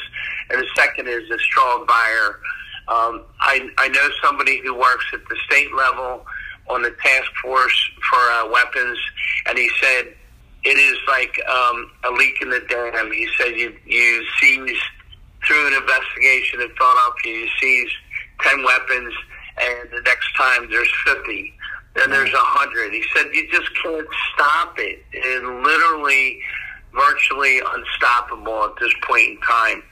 [0.49, 2.39] and the second is a straw buyer.
[2.88, 6.26] Um, I I know somebody who works at the state level
[6.70, 8.97] on the task force for uh, weapons,
[9.47, 10.14] and he said
[10.64, 13.11] it is like um, a leak in the dam.
[13.11, 14.80] He said you you seize
[15.45, 17.91] through an investigation in Philadelphia, you seize
[18.41, 19.14] ten weapons,
[19.62, 21.54] and the next time there's fifty.
[21.95, 22.91] Then there's a hundred.
[22.91, 25.04] He said you just can't stop it.
[25.14, 26.41] And literally,
[26.93, 29.84] virtually unstoppable at this point in time.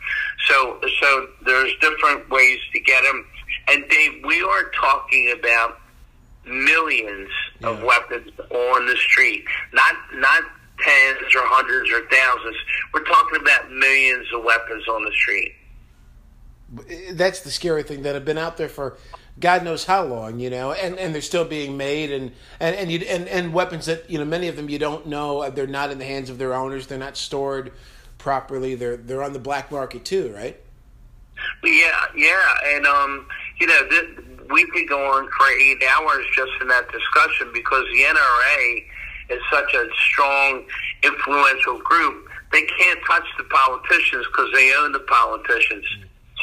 [0.48, 3.26] So, so there's different ways to get them.
[3.68, 5.80] And Dave, we are talking about
[6.46, 7.70] millions yeah.
[7.70, 10.44] of weapons on the street, not not
[10.80, 12.58] tens or hundreds or thousands.
[12.94, 15.54] We're talking about millions of weapons on the street.
[17.12, 18.98] That's the scary thing that have been out there for
[19.42, 22.92] God knows how long, you know, and, and they're still being made, and and and,
[22.92, 25.92] you, and and weapons that you know many of them you don't know they're not
[25.92, 27.74] in the hands of their owners, they're not stored
[28.18, 30.58] properly, they're they're on the black market too, right?
[31.64, 33.28] Yeah, yeah, and um,
[33.60, 33.82] you know,
[34.52, 38.84] we could go on for eight hours just in that discussion because the NRA
[39.30, 40.66] is such a strong,
[41.04, 42.28] influential group.
[42.52, 45.86] They can't touch the politicians because they own the politicians.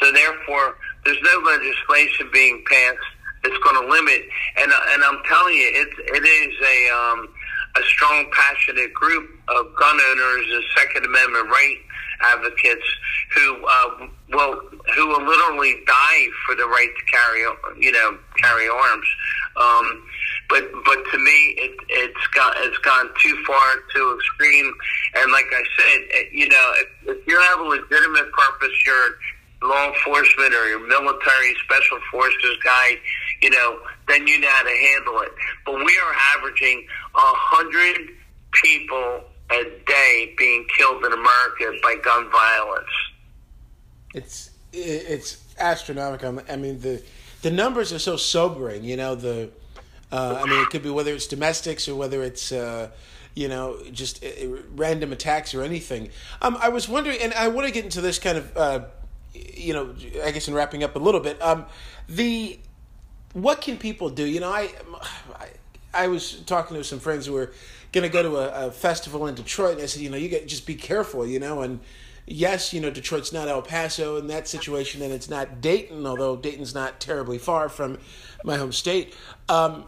[0.01, 0.75] So therefore,
[1.09, 2.97] there's no legislation being passed
[3.41, 4.21] that's going to limit.
[4.57, 7.29] And and I'm telling you, it it is a um,
[7.77, 11.77] a strong, passionate group of gun owners and Second Amendment right
[12.21, 12.85] advocates
[13.33, 14.61] who uh, will
[14.95, 17.39] who will literally die for the right to carry
[17.79, 19.07] you know carry arms.
[19.57, 20.03] Um,
[20.49, 24.73] but but to me, it, it's got it's gone too far, too extreme.
[25.15, 29.15] And like I said, you know, if, if you have a legitimate purpose, you're
[29.61, 32.97] law enforcement or your military special forces guy,
[33.41, 35.31] you know, then you know how to handle it.
[35.65, 38.09] But we are averaging a hundred
[38.51, 42.87] people a day being killed in America by gun violence.
[44.13, 46.41] It's it's astronomical.
[46.49, 47.01] I mean the
[47.41, 48.83] the numbers are so sobering.
[48.83, 49.49] You know the.
[50.11, 52.89] Uh, I mean, it could be whether it's domestics or whether it's uh,
[53.35, 54.29] you know just uh,
[54.75, 56.09] random attacks or anything.
[56.41, 58.79] Um, I was wondering, and I want to get into this kind of uh,
[59.33, 61.65] you know, I guess in wrapping up a little bit, um,
[62.07, 62.59] the
[63.33, 64.25] what can people do?
[64.25, 64.71] You know, I,
[65.35, 65.49] I,
[65.93, 67.51] I was talking to some friends who were
[67.91, 70.29] going to go to a, a, festival in Detroit, and I said, you know, you
[70.29, 71.79] get just be careful, you know, and
[72.25, 76.35] yes, you know, Detroit's not El Paso in that situation, and it's not Dayton, although
[76.35, 77.97] Dayton's not terribly far from
[78.43, 79.15] my home state.
[79.47, 79.85] Um,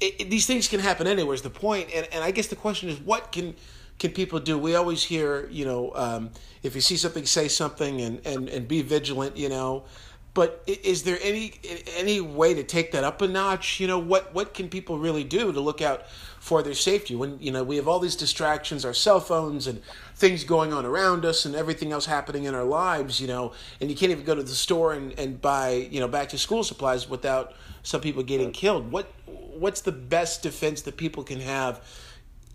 [0.00, 1.34] it, it, these things can happen anywhere.
[1.34, 3.54] Is the point, and and I guess the question is, what can
[4.00, 4.58] can people do?
[4.58, 6.30] We always hear, you know, um,
[6.62, 9.84] if you see something, say something, and, and, and be vigilant, you know.
[10.32, 11.54] But is there any
[11.96, 13.80] any way to take that up a notch?
[13.80, 16.06] You know, what what can people really do to look out
[16.38, 19.82] for their safety when you know we have all these distractions, our cell phones and
[20.14, 23.20] things going on around us, and everything else happening in our lives.
[23.20, 26.08] You know, and you can't even go to the store and, and buy you know
[26.08, 28.92] back to school supplies without some people getting killed.
[28.92, 31.84] What what's the best defense that people can have?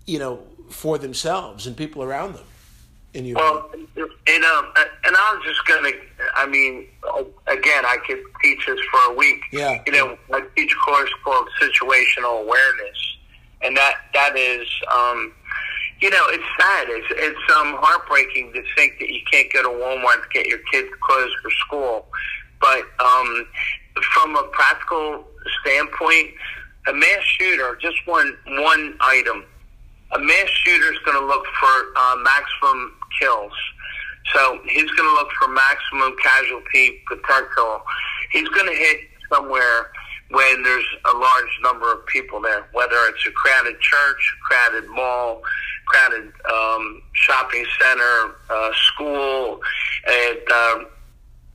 [0.05, 0.39] You know,
[0.69, 2.45] for themselves and people around them.
[3.13, 4.73] In your well, and um,
[5.05, 5.91] and I'm just gonna.
[6.35, 6.87] I mean,
[7.47, 9.41] again, I could teach this for a week.
[9.53, 9.81] Yeah.
[9.87, 13.17] You know, I teach a course called situational awareness,
[13.61, 14.67] and that that is.
[14.93, 15.33] Um,
[16.01, 16.87] you know, it's sad.
[16.89, 20.59] It's it's um, heartbreaking to think that you can't go to Walmart to get your
[20.71, 22.07] kids clothes for school.
[22.59, 23.47] But um,
[24.13, 25.25] from a practical
[25.61, 26.31] standpoint,
[26.87, 29.45] a mass shooter, just one one item,
[30.15, 33.53] a mass shooter is going to look for uh, maximum kills.
[34.33, 37.81] So he's going to look for maximum casualty potential.
[38.31, 39.01] He's going to hit
[39.31, 39.91] somewhere
[40.31, 45.41] when there's a large number of people there, whether it's a crowded church, crowded mall,
[45.85, 49.61] crowded um, shopping center, uh, school,
[50.07, 50.79] at uh,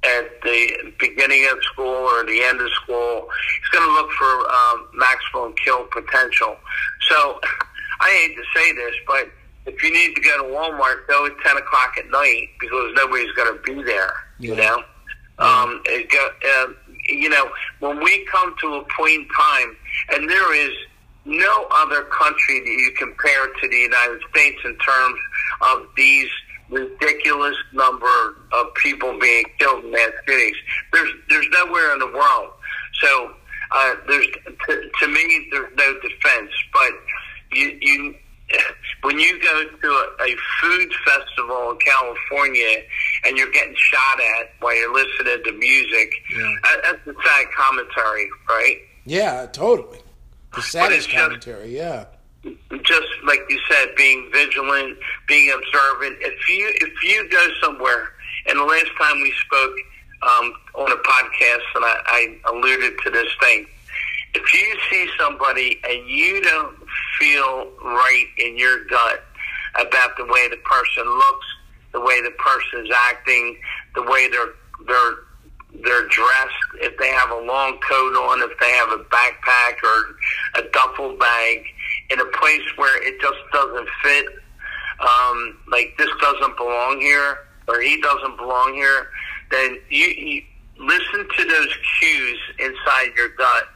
[0.02, 3.28] at the beginning of school or the end of school.
[3.60, 6.56] He's going to look for um, maximum kill potential.
[7.08, 7.40] So
[8.00, 9.30] I hate to say this, but
[9.66, 13.32] if you need to go to Walmart, go at ten o'clock at night because nobody's
[13.32, 14.12] going to be there.
[14.38, 14.50] Yeah.
[14.50, 14.82] You know,
[15.38, 16.72] um, it go, uh,
[17.08, 19.76] you know, when we come to a point in time,
[20.12, 20.72] and there is
[21.24, 25.18] no other country that you compare to the United States in terms
[25.62, 26.28] of these
[26.70, 30.56] ridiculous number of people being killed in mass shootings.
[30.92, 32.50] There's there's nowhere in the world.
[33.02, 33.32] So
[33.72, 34.26] uh, there's
[34.66, 36.92] to, to me there's no defense, but
[37.52, 38.14] you, you
[39.02, 42.82] when you go to a, a food festival in California
[43.24, 46.12] and you're getting shot at while you're listening to music.
[46.36, 46.54] Yeah.
[46.82, 48.78] That's a sad commentary, right?
[49.04, 49.98] Yeah, totally.
[50.54, 52.06] The saddest commentary, yeah.
[52.42, 54.98] Just like you said, being vigilant,
[55.28, 56.16] being observant.
[56.20, 58.08] If you if you go somewhere,
[58.46, 59.74] and the last time we spoke
[60.22, 63.66] um, on a podcast, and I, I alluded to this thing,
[64.34, 66.76] if you see somebody and you don't
[67.18, 69.24] feel right in your gut
[69.78, 71.46] about the way the person looks,
[71.92, 73.58] the way the person is acting,
[73.94, 74.54] the way they're
[74.86, 75.14] they're
[75.84, 80.60] they're dressed, if they have a long coat on, if they have a backpack or
[80.60, 81.64] a duffel bag,
[82.10, 84.26] in a place where it just doesn't fit,
[85.00, 89.10] um, like this doesn't belong here or he doesn't belong here,
[89.52, 90.42] then you, you
[90.78, 93.68] listen to those cues inside your gut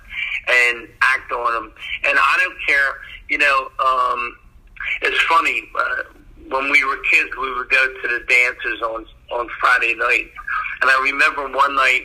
[0.48, 1.72] and act on them.
[2.04, 2.94] And I don't care,
[3.28, 4.36] you know, um,
[5.02, 5.62] it's funny.
[5.74, 6.02] Uh,
[6.48, 10.30] when we were kids, we would go to the dances on on Friday night,
[10.82, 12.02] and I remember one night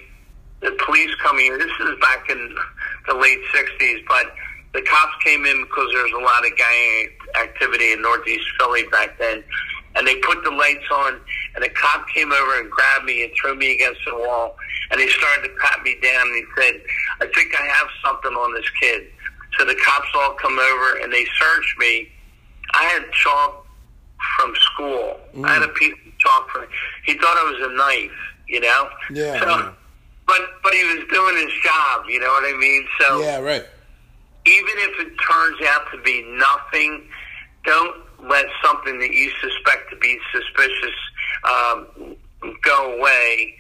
[0.61, 1.57] the police coming.
[1.57, 2.55] This is back in
[3.07, 4.33] the late '60s, but
[4.73, 7.09] the cops came in because there was a lot of gang
[7.41, 9.43] activity in Northeast Philly back then,
[9.95, 11.19] and they put the lights on,
[11.55, 14.55] and the cop came over and grabbed me and threw me against the wall,
[14.91, 16.81] and he started to pat me down, and he said,
[17.21, 19.07] "I think I have something on this kid."
[19.57, 22.09] So the cops all come over and they search me.
[22.73, 23.67] I had chalk
[24.37, 25.19] from school.
[25.35, 25.45] Mm.
[25.45, 26.65] I had a piece of chalk from.
[27.05, 28.11] He thought it was a knife,
[28.47, 28.89] you know.
[29.11, 29.39] Yeah.
[29.39, 29.71] So, yeah.
[30.27, 32.05] But but he was doing his job.
[32.07, 32.87] You know what I mean?
[32.99, 33.65] So yeah, right.
[34.45, 37.03] Even if it turns out to be nothing,
[37.65, 40.95] don't let something that you suspect to be suspicious
[41.43, 42.15] um,
[42.63, 43.55] go away,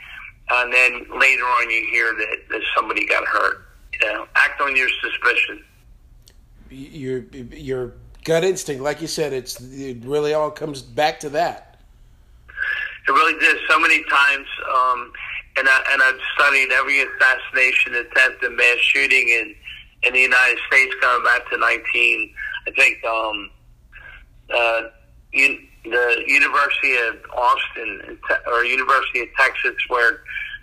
[0.51, 3.65] and then later on you hear that, that somebody got hurt.
[3.93, 5.63] You know, act on your suspicion.
[6.69, 7.19] Your
[7.51, 7.93] your
[8.23, 11.79] gut instinct, like you said, it's it really all comes back to that.
[13.07, 13.57] It really did.
[13.67, 15.11] So many times, um,
[15.57, 19.55] and I, and I've studied every assassination attempt and mass shooting in
[20.03, 22.33] in the United States going back to nineteen.
[22.67, 23.49] I think um,
[24.53, 24.81] uh,
[25.33, 30.21] un, the University of Austin or University of Texas, where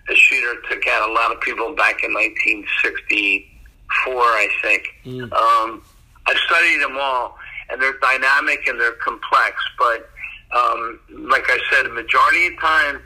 [0.09, 4.89] the shooter took out a lot of people back in 1964, I think.
[5.05, 5.33] Mm.
[5.33, 5.83] Um,
[6.27, 7.39] I've studied them all,
[7.71, 9.57] and they're dynamic and they're complex.
[9.79, 10.11] But
[10.55, 13.03] um, like I said, the majority of time,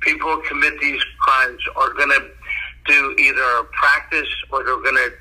[0.00, 2.30] people who commit these crimes are going to
[2.86, 5.12] do either a practice or they're going to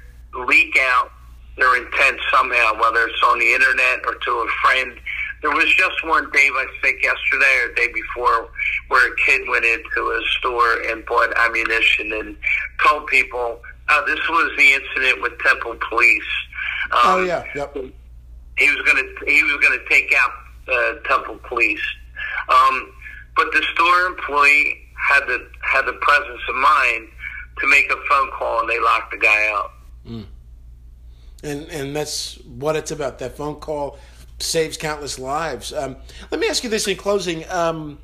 [0.45, 1.11] leak out
[1.57, 4.99] their intent somehow, whether it's on the internet or to a friend.
[5.43, 8.49] There was just one, Dave, I think yesterday or the day before,
[8.87, 12.37] where a kid went into a store and bought ammunition and
[12.87, 16.23] told people, oh, this was the incident with Temple Police.
[16.91, 17.75] Um, oh yeah, yep.
[17.75, 20.31] He was going to he was going to take out
[20.71, 21.83] uh, Temple Police,
[22.47, 22.93] um,
[23.35, 27.07] but the store employee had the had the presence of mind
[27.59, 29.71] to make a phone call, and they locked the guy out.
[30.07, 30.25] Mm
[31.43, 33.19] and and that's what it's about.
[33.19, 33.97] That phone call
[34.39, 35.73] saves countless lives.
[35.73, 35.97] Um,
[36.31, 37.49] let me ask you this in closing.
[37.49, 37.99] Um,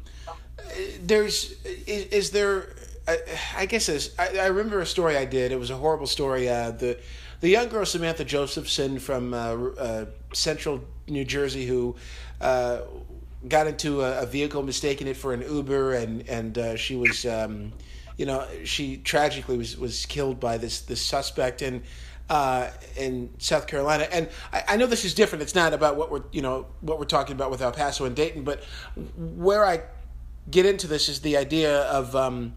[1.01, 2.75] there's is, is there?
[3.07, 3.17] I,
[3.57, 3.89] I guess.
[4.19, 5.51] I, I, remember a story I did.
[5.51, 6.47] It was a horrible story.
[6.47, 6.97] Uh, the
[7.41, 11.95] the young girl Samantha Josephson from uh, uh, Central New Jersey who
[12.41, 12.81] uh,
[13.47, 17.25] got into a, a, vehicle, mistaking it for an Uber, and and uh, she was.
[17.25, 17.73] Um,
[18.17, 21.83] you know, she tragically was, was killed by this this suspect, and
[22.29, 24.07] uh, in South Carolina.
[24.11, 25.41] And I, I, know this is different.
[25.41, 28.15] It's not about what we're you know what we're talking about with El Paso and
[28.15, 28.63] Dayton, but
[29.17, 29.81] where I
[30.49, 32.53] get into this is the idea of um,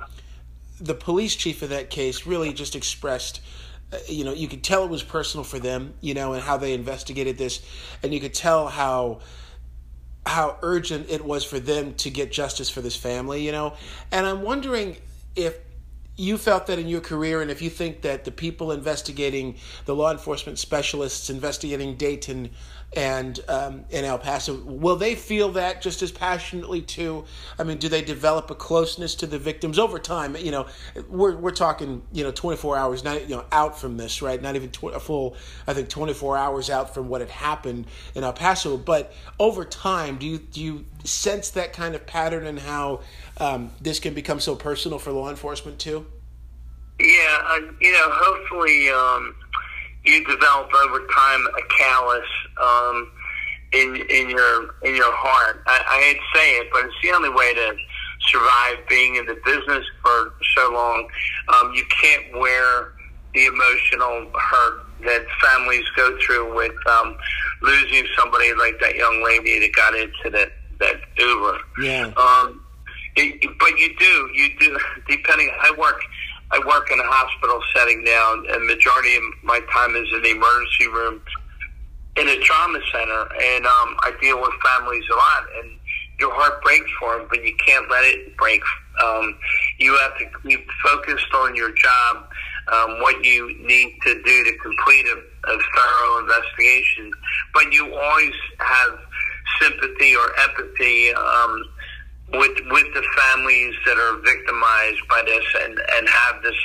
[0.81, 3.41] the police chief of that case really just expressed.
[3.93, 6.57] Uh, you know, you could tell it was personal for them, you know, and how
[6.57, 7.63] they investigated this,
[8.03, 9.21] and you could tell how
[10.25, 13.75] how urgent it was for them to get justice for this family, you know.
[14.13, 14.99] And I'm wondering
[15.35, 15.59] if
[16.17, 19.57] you felt that in your career, and if you think that the people investigating,
[19.87, 22.51] the law enforcement specialists investigating Dayton
[22.95, 27.25] and um, in El Paso, will they feel that just as passionately too?
[27.59, 30.37] I mean, do they develop a closeness to the victims over time?
[30.37, 30.67] You know,
[31.09, 34.41] we're we're talking you know 24 hours, not you know out from this, right?
[34.41, 35.37] Not even tw- a full,
[35.67, 38.77] I think 24 hours out from what had happened in El Paso.
[38.77, 43.01] But over time, do you do you sense that kind of pattern and how
[43.43, 46.07] um, this can become so personal for law enforcement too?
[47.01, 49.35] Yeah, uh, you know, hopefully um,
[50.05, 52.29] you develop over time a callus
[52.63, 53.11] um,
[53.73, 55.63] in in your in your heart.
[55.67, 57.75] I, I hate to say it, but it's the only way to
[58.31, 61.09] survive being in the business for so long.
[61.49, 62.93] Um, you can't wear
[63.35, 67.17] the emotional hurt that families go through with um,
[67.61, 71.59] losing somebody like that young lady that got into that that Uber.
[71.81, 72.13] Yeah.
[72.17, 72.62] Um,
[73.15, 74.79] but you do, you do.
[75.09, 76.01] Depending, I work,
[76.51, 80.31] I work in a hospital setting now, and majority of my time is in the
[80.31, 81.21] emergency room
[82.17, 85.79] in a trauma center, and um, I deal with families a lot, and
[86.19, 88.63] your heart breaks for them, but you can't let it break.
[89.03, 89.35] Um,
[89.79, 92.29] you have to keep focused on your job,
[92.73, 97.11] um, what you need to do to complete a, a thorough investigation,
[97.55, 98.99] but you always have
[99.61, 101.65] sympathy or empathy um,
[102.33, 106.57] with with the families that are victimized by this, and and have this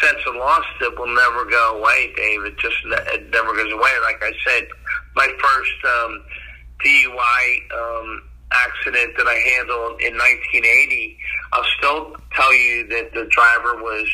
[0.00, 2.44] sense of loss that will never go away, Dave.
[2.44, 3.90] It just it never goes away.
[4.02, 4.68] Like I said,
[5.14, 6.24] my first um,
[6.84, 8.22] DUI um,
[8.52, 11.18] accident that I handled in 1980,
[11.52, 14.06] I'll still tell you that the driver was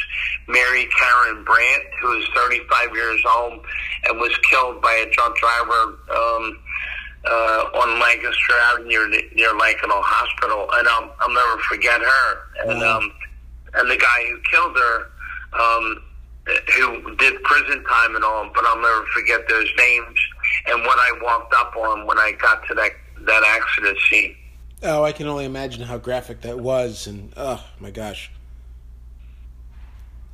[0.49, 3.65] Mary Karen Brandt, who was 35 years old
[4.09, 5.99] and was killed by a drunk driver.
[6.11, 6.59] Um,
[7.25, 12.39] uh, on Lancaster Avenue near near Lankenau Hospital, and I'll, I'll never forget her.
[12.67, 13.13] And um,
[13.75, 15.11] and the guy who killed her,
[15.53, 16.03] um,
[16.77, 20.19] who did prison time and all, but I'll never forget those names
[20.67, 22.93] and what I walked up on when I got to that
[23.27, 24.37] that accident scene.
[24.83, 28.31] Oh, I can only imagine how graphic that was, and oh my gosh.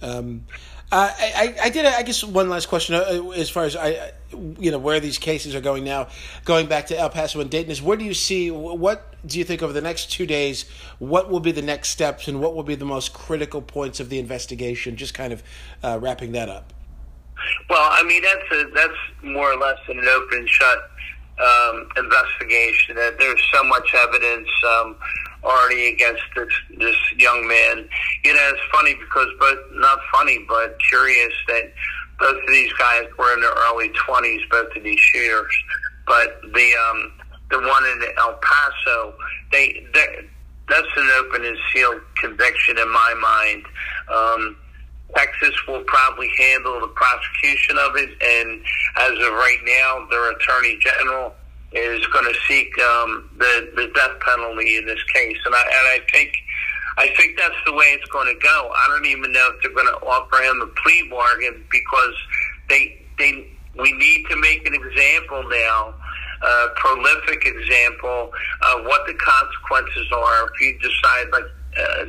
[0.01, 0.47] Um,
[0.93, 1.85] uh, I, I did.
[1.85, 4.13] I guess one last question, uh, as far as I,
[4.59, 6.09] you know, where these cases are going now.
[6.45, 8.51] Going back to El Paso and Dayton, is where do you see?
[8.51, 10.65] What do you think over the next two days?
[10.99, 14.09] What will be the next steps, and what will be the most critical points of
[14.09, 14.97] the investigation?
[14.97, 15.43] Just kind of
[15.83, 16.73] uh, wrapping that up.
[17.69, 20.79] Well, I mean that's a, that's more or less an open shut
[21.39, 22.97] um, investigation.
[22.97, 24.49] That there's so much evidence.
[24.65, 24.97] Um,
[25.47, 27.89] already against this this young man.
[28.25, 31.73] You know, it's funny because but not funny, but curious that
[32.19, 35.53] both of these guys were in their early twenties, both of these shooters.
[36.07, 37.13] But the um,
[37.51, 39.15] the one in El Paso,
[39.53, 40.27] they, they
[40.69, 43.65] that's an open and sealed conviction in my mind.
[44.13, 44.57] Um,
[45.15, 48.61] Texas will probably handle the prosecution of it, and
[48.99, 51.35] as of right now, their attorney general
[51.73, 55.89] is going to seek um, the the death penalty in this case, and I and
[55.89, 56.33] I think
[56.99, 58.71] I think that's the way it's going to go.
[58.75, 62.15] I don't even know if they're going to offer him a plea bargain because
[62.69, 63.47] they they
[63.79, 65.95] we need to make an example now,
[66.43, 68.33] a prolific example
[68.73, 71.45] of what the consequences are if you decide like
[71.79, 72.05] uh,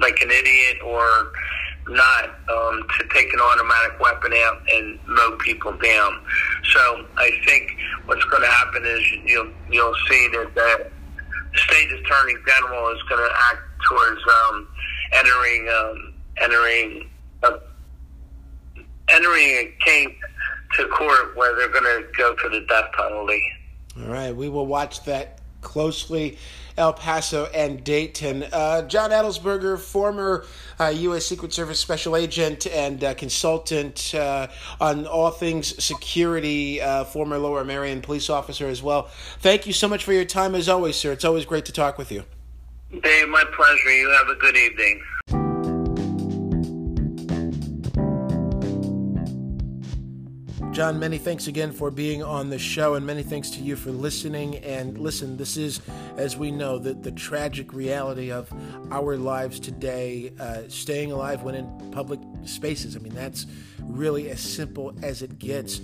[0.00, 1.32] like an idiot or
[1.88, 6.20] not um, to take an automatic weapon out and mow people down.
[6.72, 7.76] So I think
[8.06, 10.90] what's going to happen is you'll you'll see that the
[11.58, 14.68] state attorney general is going to act towards um,
[15.12, 17.10] entering um, entering
[17.42, 17.58] a,
[19.08, 20.14] entering a case
[20.76, 23.42] to court where they're going to go for the death penalty.
[23.98, 26.38] All right, we will watch that closely.
[26.76, 28.44] El Paso and Dayton.
[28.44, 30.46] Uh, John Adelsberger, former
[30.78, 31.26] uh, U.S.
[31.26, 34.46] Secret Service special agent and uh, consultant uh,
[34.80, 39.10] on all things security, uh, former Lower Merion police officer as well.
[39.40, 41.12] Thank you so much for your time, as always, sir.
[41.12, 42.24] It's always great to talk with you.
[42.98, 43.92] Dave, my pleasure.
[43.92, 45.00] You have a good evening.
[50.72, 53.90] John, many thanks again for being on the show, and many thanks to you for
[53.90, 54.56] listening.
[54.58, 55.80] And listen, this is,
[56.16, 58.52] as we know, the, the tragic reality of
[58.90, 62.96] our lives today, uh, staying alive when in public spaces.
[62.96, 63.46] I mean, that's
[63.82, 65.80] really as simple as it gets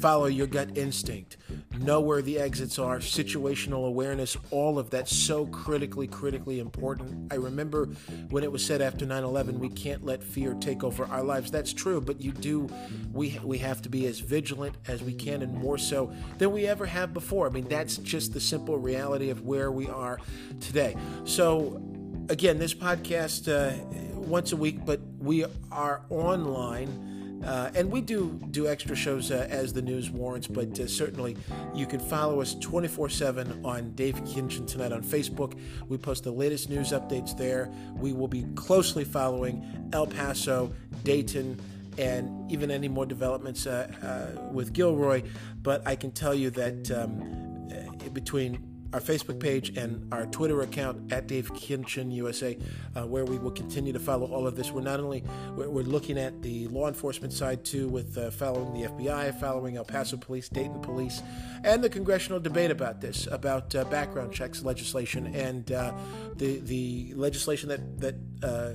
[0.00, 1.36] follow your gut instinct,
[1.78, 7.32] know where the exits are, situational awareness, all of that so critically, critically important.
[7.32, 7.86] I remember
[8.30, 11.50] when it was said after 9 11, we can't let fear take over our lives.
[11.50, 12.68] That's true, but you do,
[13.12, 16.66] we, we have to be as vigilant as we can and more so than we
[16.66, 17.46] ever have before.
[17.46, 20.18] I mean, that's just the simple reality of where we are
[20.60, 20.96] today.
[21.24, 21.82] So,
[22.28, 23.76] again, this podcast uh,
[24.14, 27.11] once a week, but we are online
[27.44, 31.36] uh, and we do do extra shows uh, as the news warrants, but uh, certainly
[31.74, 35.58] you can follow us 24 7 on Dave Kinchin Tonight on Facebook.
[35.88, 37.70] We post the latest news updates there.
[37.96, 40.72] We will be closely following El Paso,
[41.04, 41.60] Dayton,
[41.98, 45.22] and even any more developments uh, uh, with Gilroy.
[45.62, 50.60] But I can tell you that um, uh, between our Facebook page and our Twitter
[50.62, 52.58] account at Dave Kinchin USA,
[52.94, 54.70] uh, where we will continue to follow all of this.
[54.70, 55.24] We're not only
[55.56, 59.76] we're, we're looking at the law enforcement side too, with uh, following the FBI, following
[59.76, 61.22] El Paso Police, Dayton Police,
[61.64, 65.92] and the congressional debate about this, about uh, background checks legislation and uh,
[66.36, 68.72] the the legislation that that uh,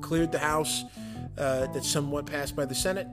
[0.00, 0.84] cleared the House,
[1.38, 3.06] uh, that somewhat passed by the Senate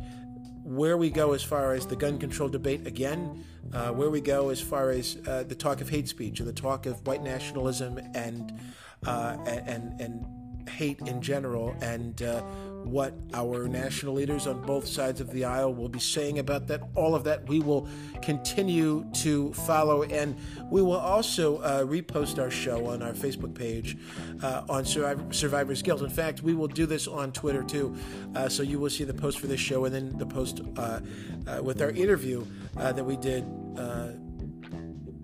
[0.63, 3.43] where we go as far as the gun control debate again,
[3.73, 6.53] uh, where we go as far as uh, the talk of hate speech and the
[6.53, 8.57] talk of white nationalism and
[9.05, 10.25] uh, and and
[10.67, 12.41] hate in general, and uh,
[12.83, 16.81] what our national leaders on both sides of the aisle will be saying about that.
[16.95, 17.87] All of that we will
[18.21, 20.35] continue to follow, and
[20.69, 23.97] we will also uh, repost our show on our Facebook page
[24.41, 26.01] uh, on Survivor, Survivor's Guilt.
[26.01, 27.95] In fact, we will do this on Twitter too,
[28.35, 30.99] uh, so you will see the post for this show and then the post uh,
[31.47, 32.45] uh, with our interview
[32.77, 33.45] uh, that we did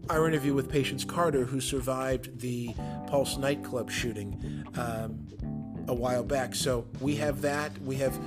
[0.10, 2.74] our interview with Patience Carter, who survived the
[3.08, 4.66] Pulse nightclub shooting.
[4.76, 5.28] Um,
[5.90, 6.56] a while back.
[6.56, 7.78] So we have that.
[7.82, 8.18] We have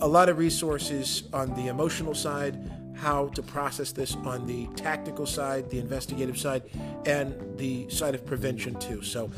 [0.00, 5.26] a lot of resources on the emotional side, how to process this on the tactical
[5.26, 6.64] side, the investigative side,
[7.06, 9.02] and the side of prevention too.
[9.02, 9.30] So,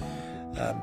[0.56, 0.80] um,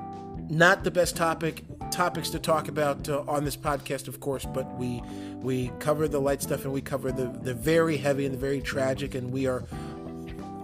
[0.50, 4.72] not the best topic topics to talk about uh, on this podcast, of course, but
[4.78, 5.02] we
[5.38, 8.62] we cover the light stuff and we cover the the very heavy and the very
[8.62, 9.64] tragic, and we are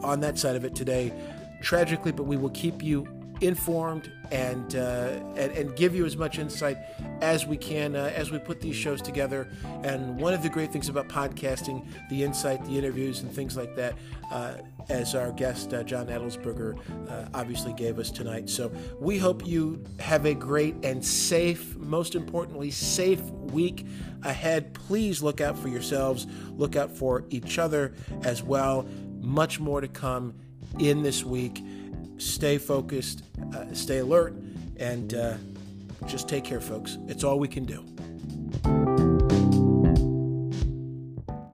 [0.03, 1.13] on that side of it today,
[1.61, 3.07] tragically, but we will keep you
[3.41, 6.77] informed and, uh, and, and give you as much insight
[7.21, 9.49] as we can uh, as we put these shows together.
[9.83, 13.75] And one of the great things about podcasting, the insight, the interviews, and things like
[13.75, 13.95] that,
[14.31, 14.55] uh,
[14.89, 16.77] as our guest uh, John Adelsberger
[17.09, 18.49] uh, obviously gave us tonight.
[18.49, 23.85] So we hope you have a great and safe, most importantly, safe week
[24.23, 24.73] ahead.
[24.73, 26.27] Please look out for yourselves.
[26.51, 27.93] Look out for each other
[28.23, 28.87] as well.
[29.21, 30.33] Much more to come
[30.79, 31.63] in this week
[32.17, 33.23] stay focused,
[33.55, 34.35] uh, stay alert,
[34.77, 35.37] and uh,
[36.05, 36.97] just take care, folks.
[37.07, 38.80] It's all we can do.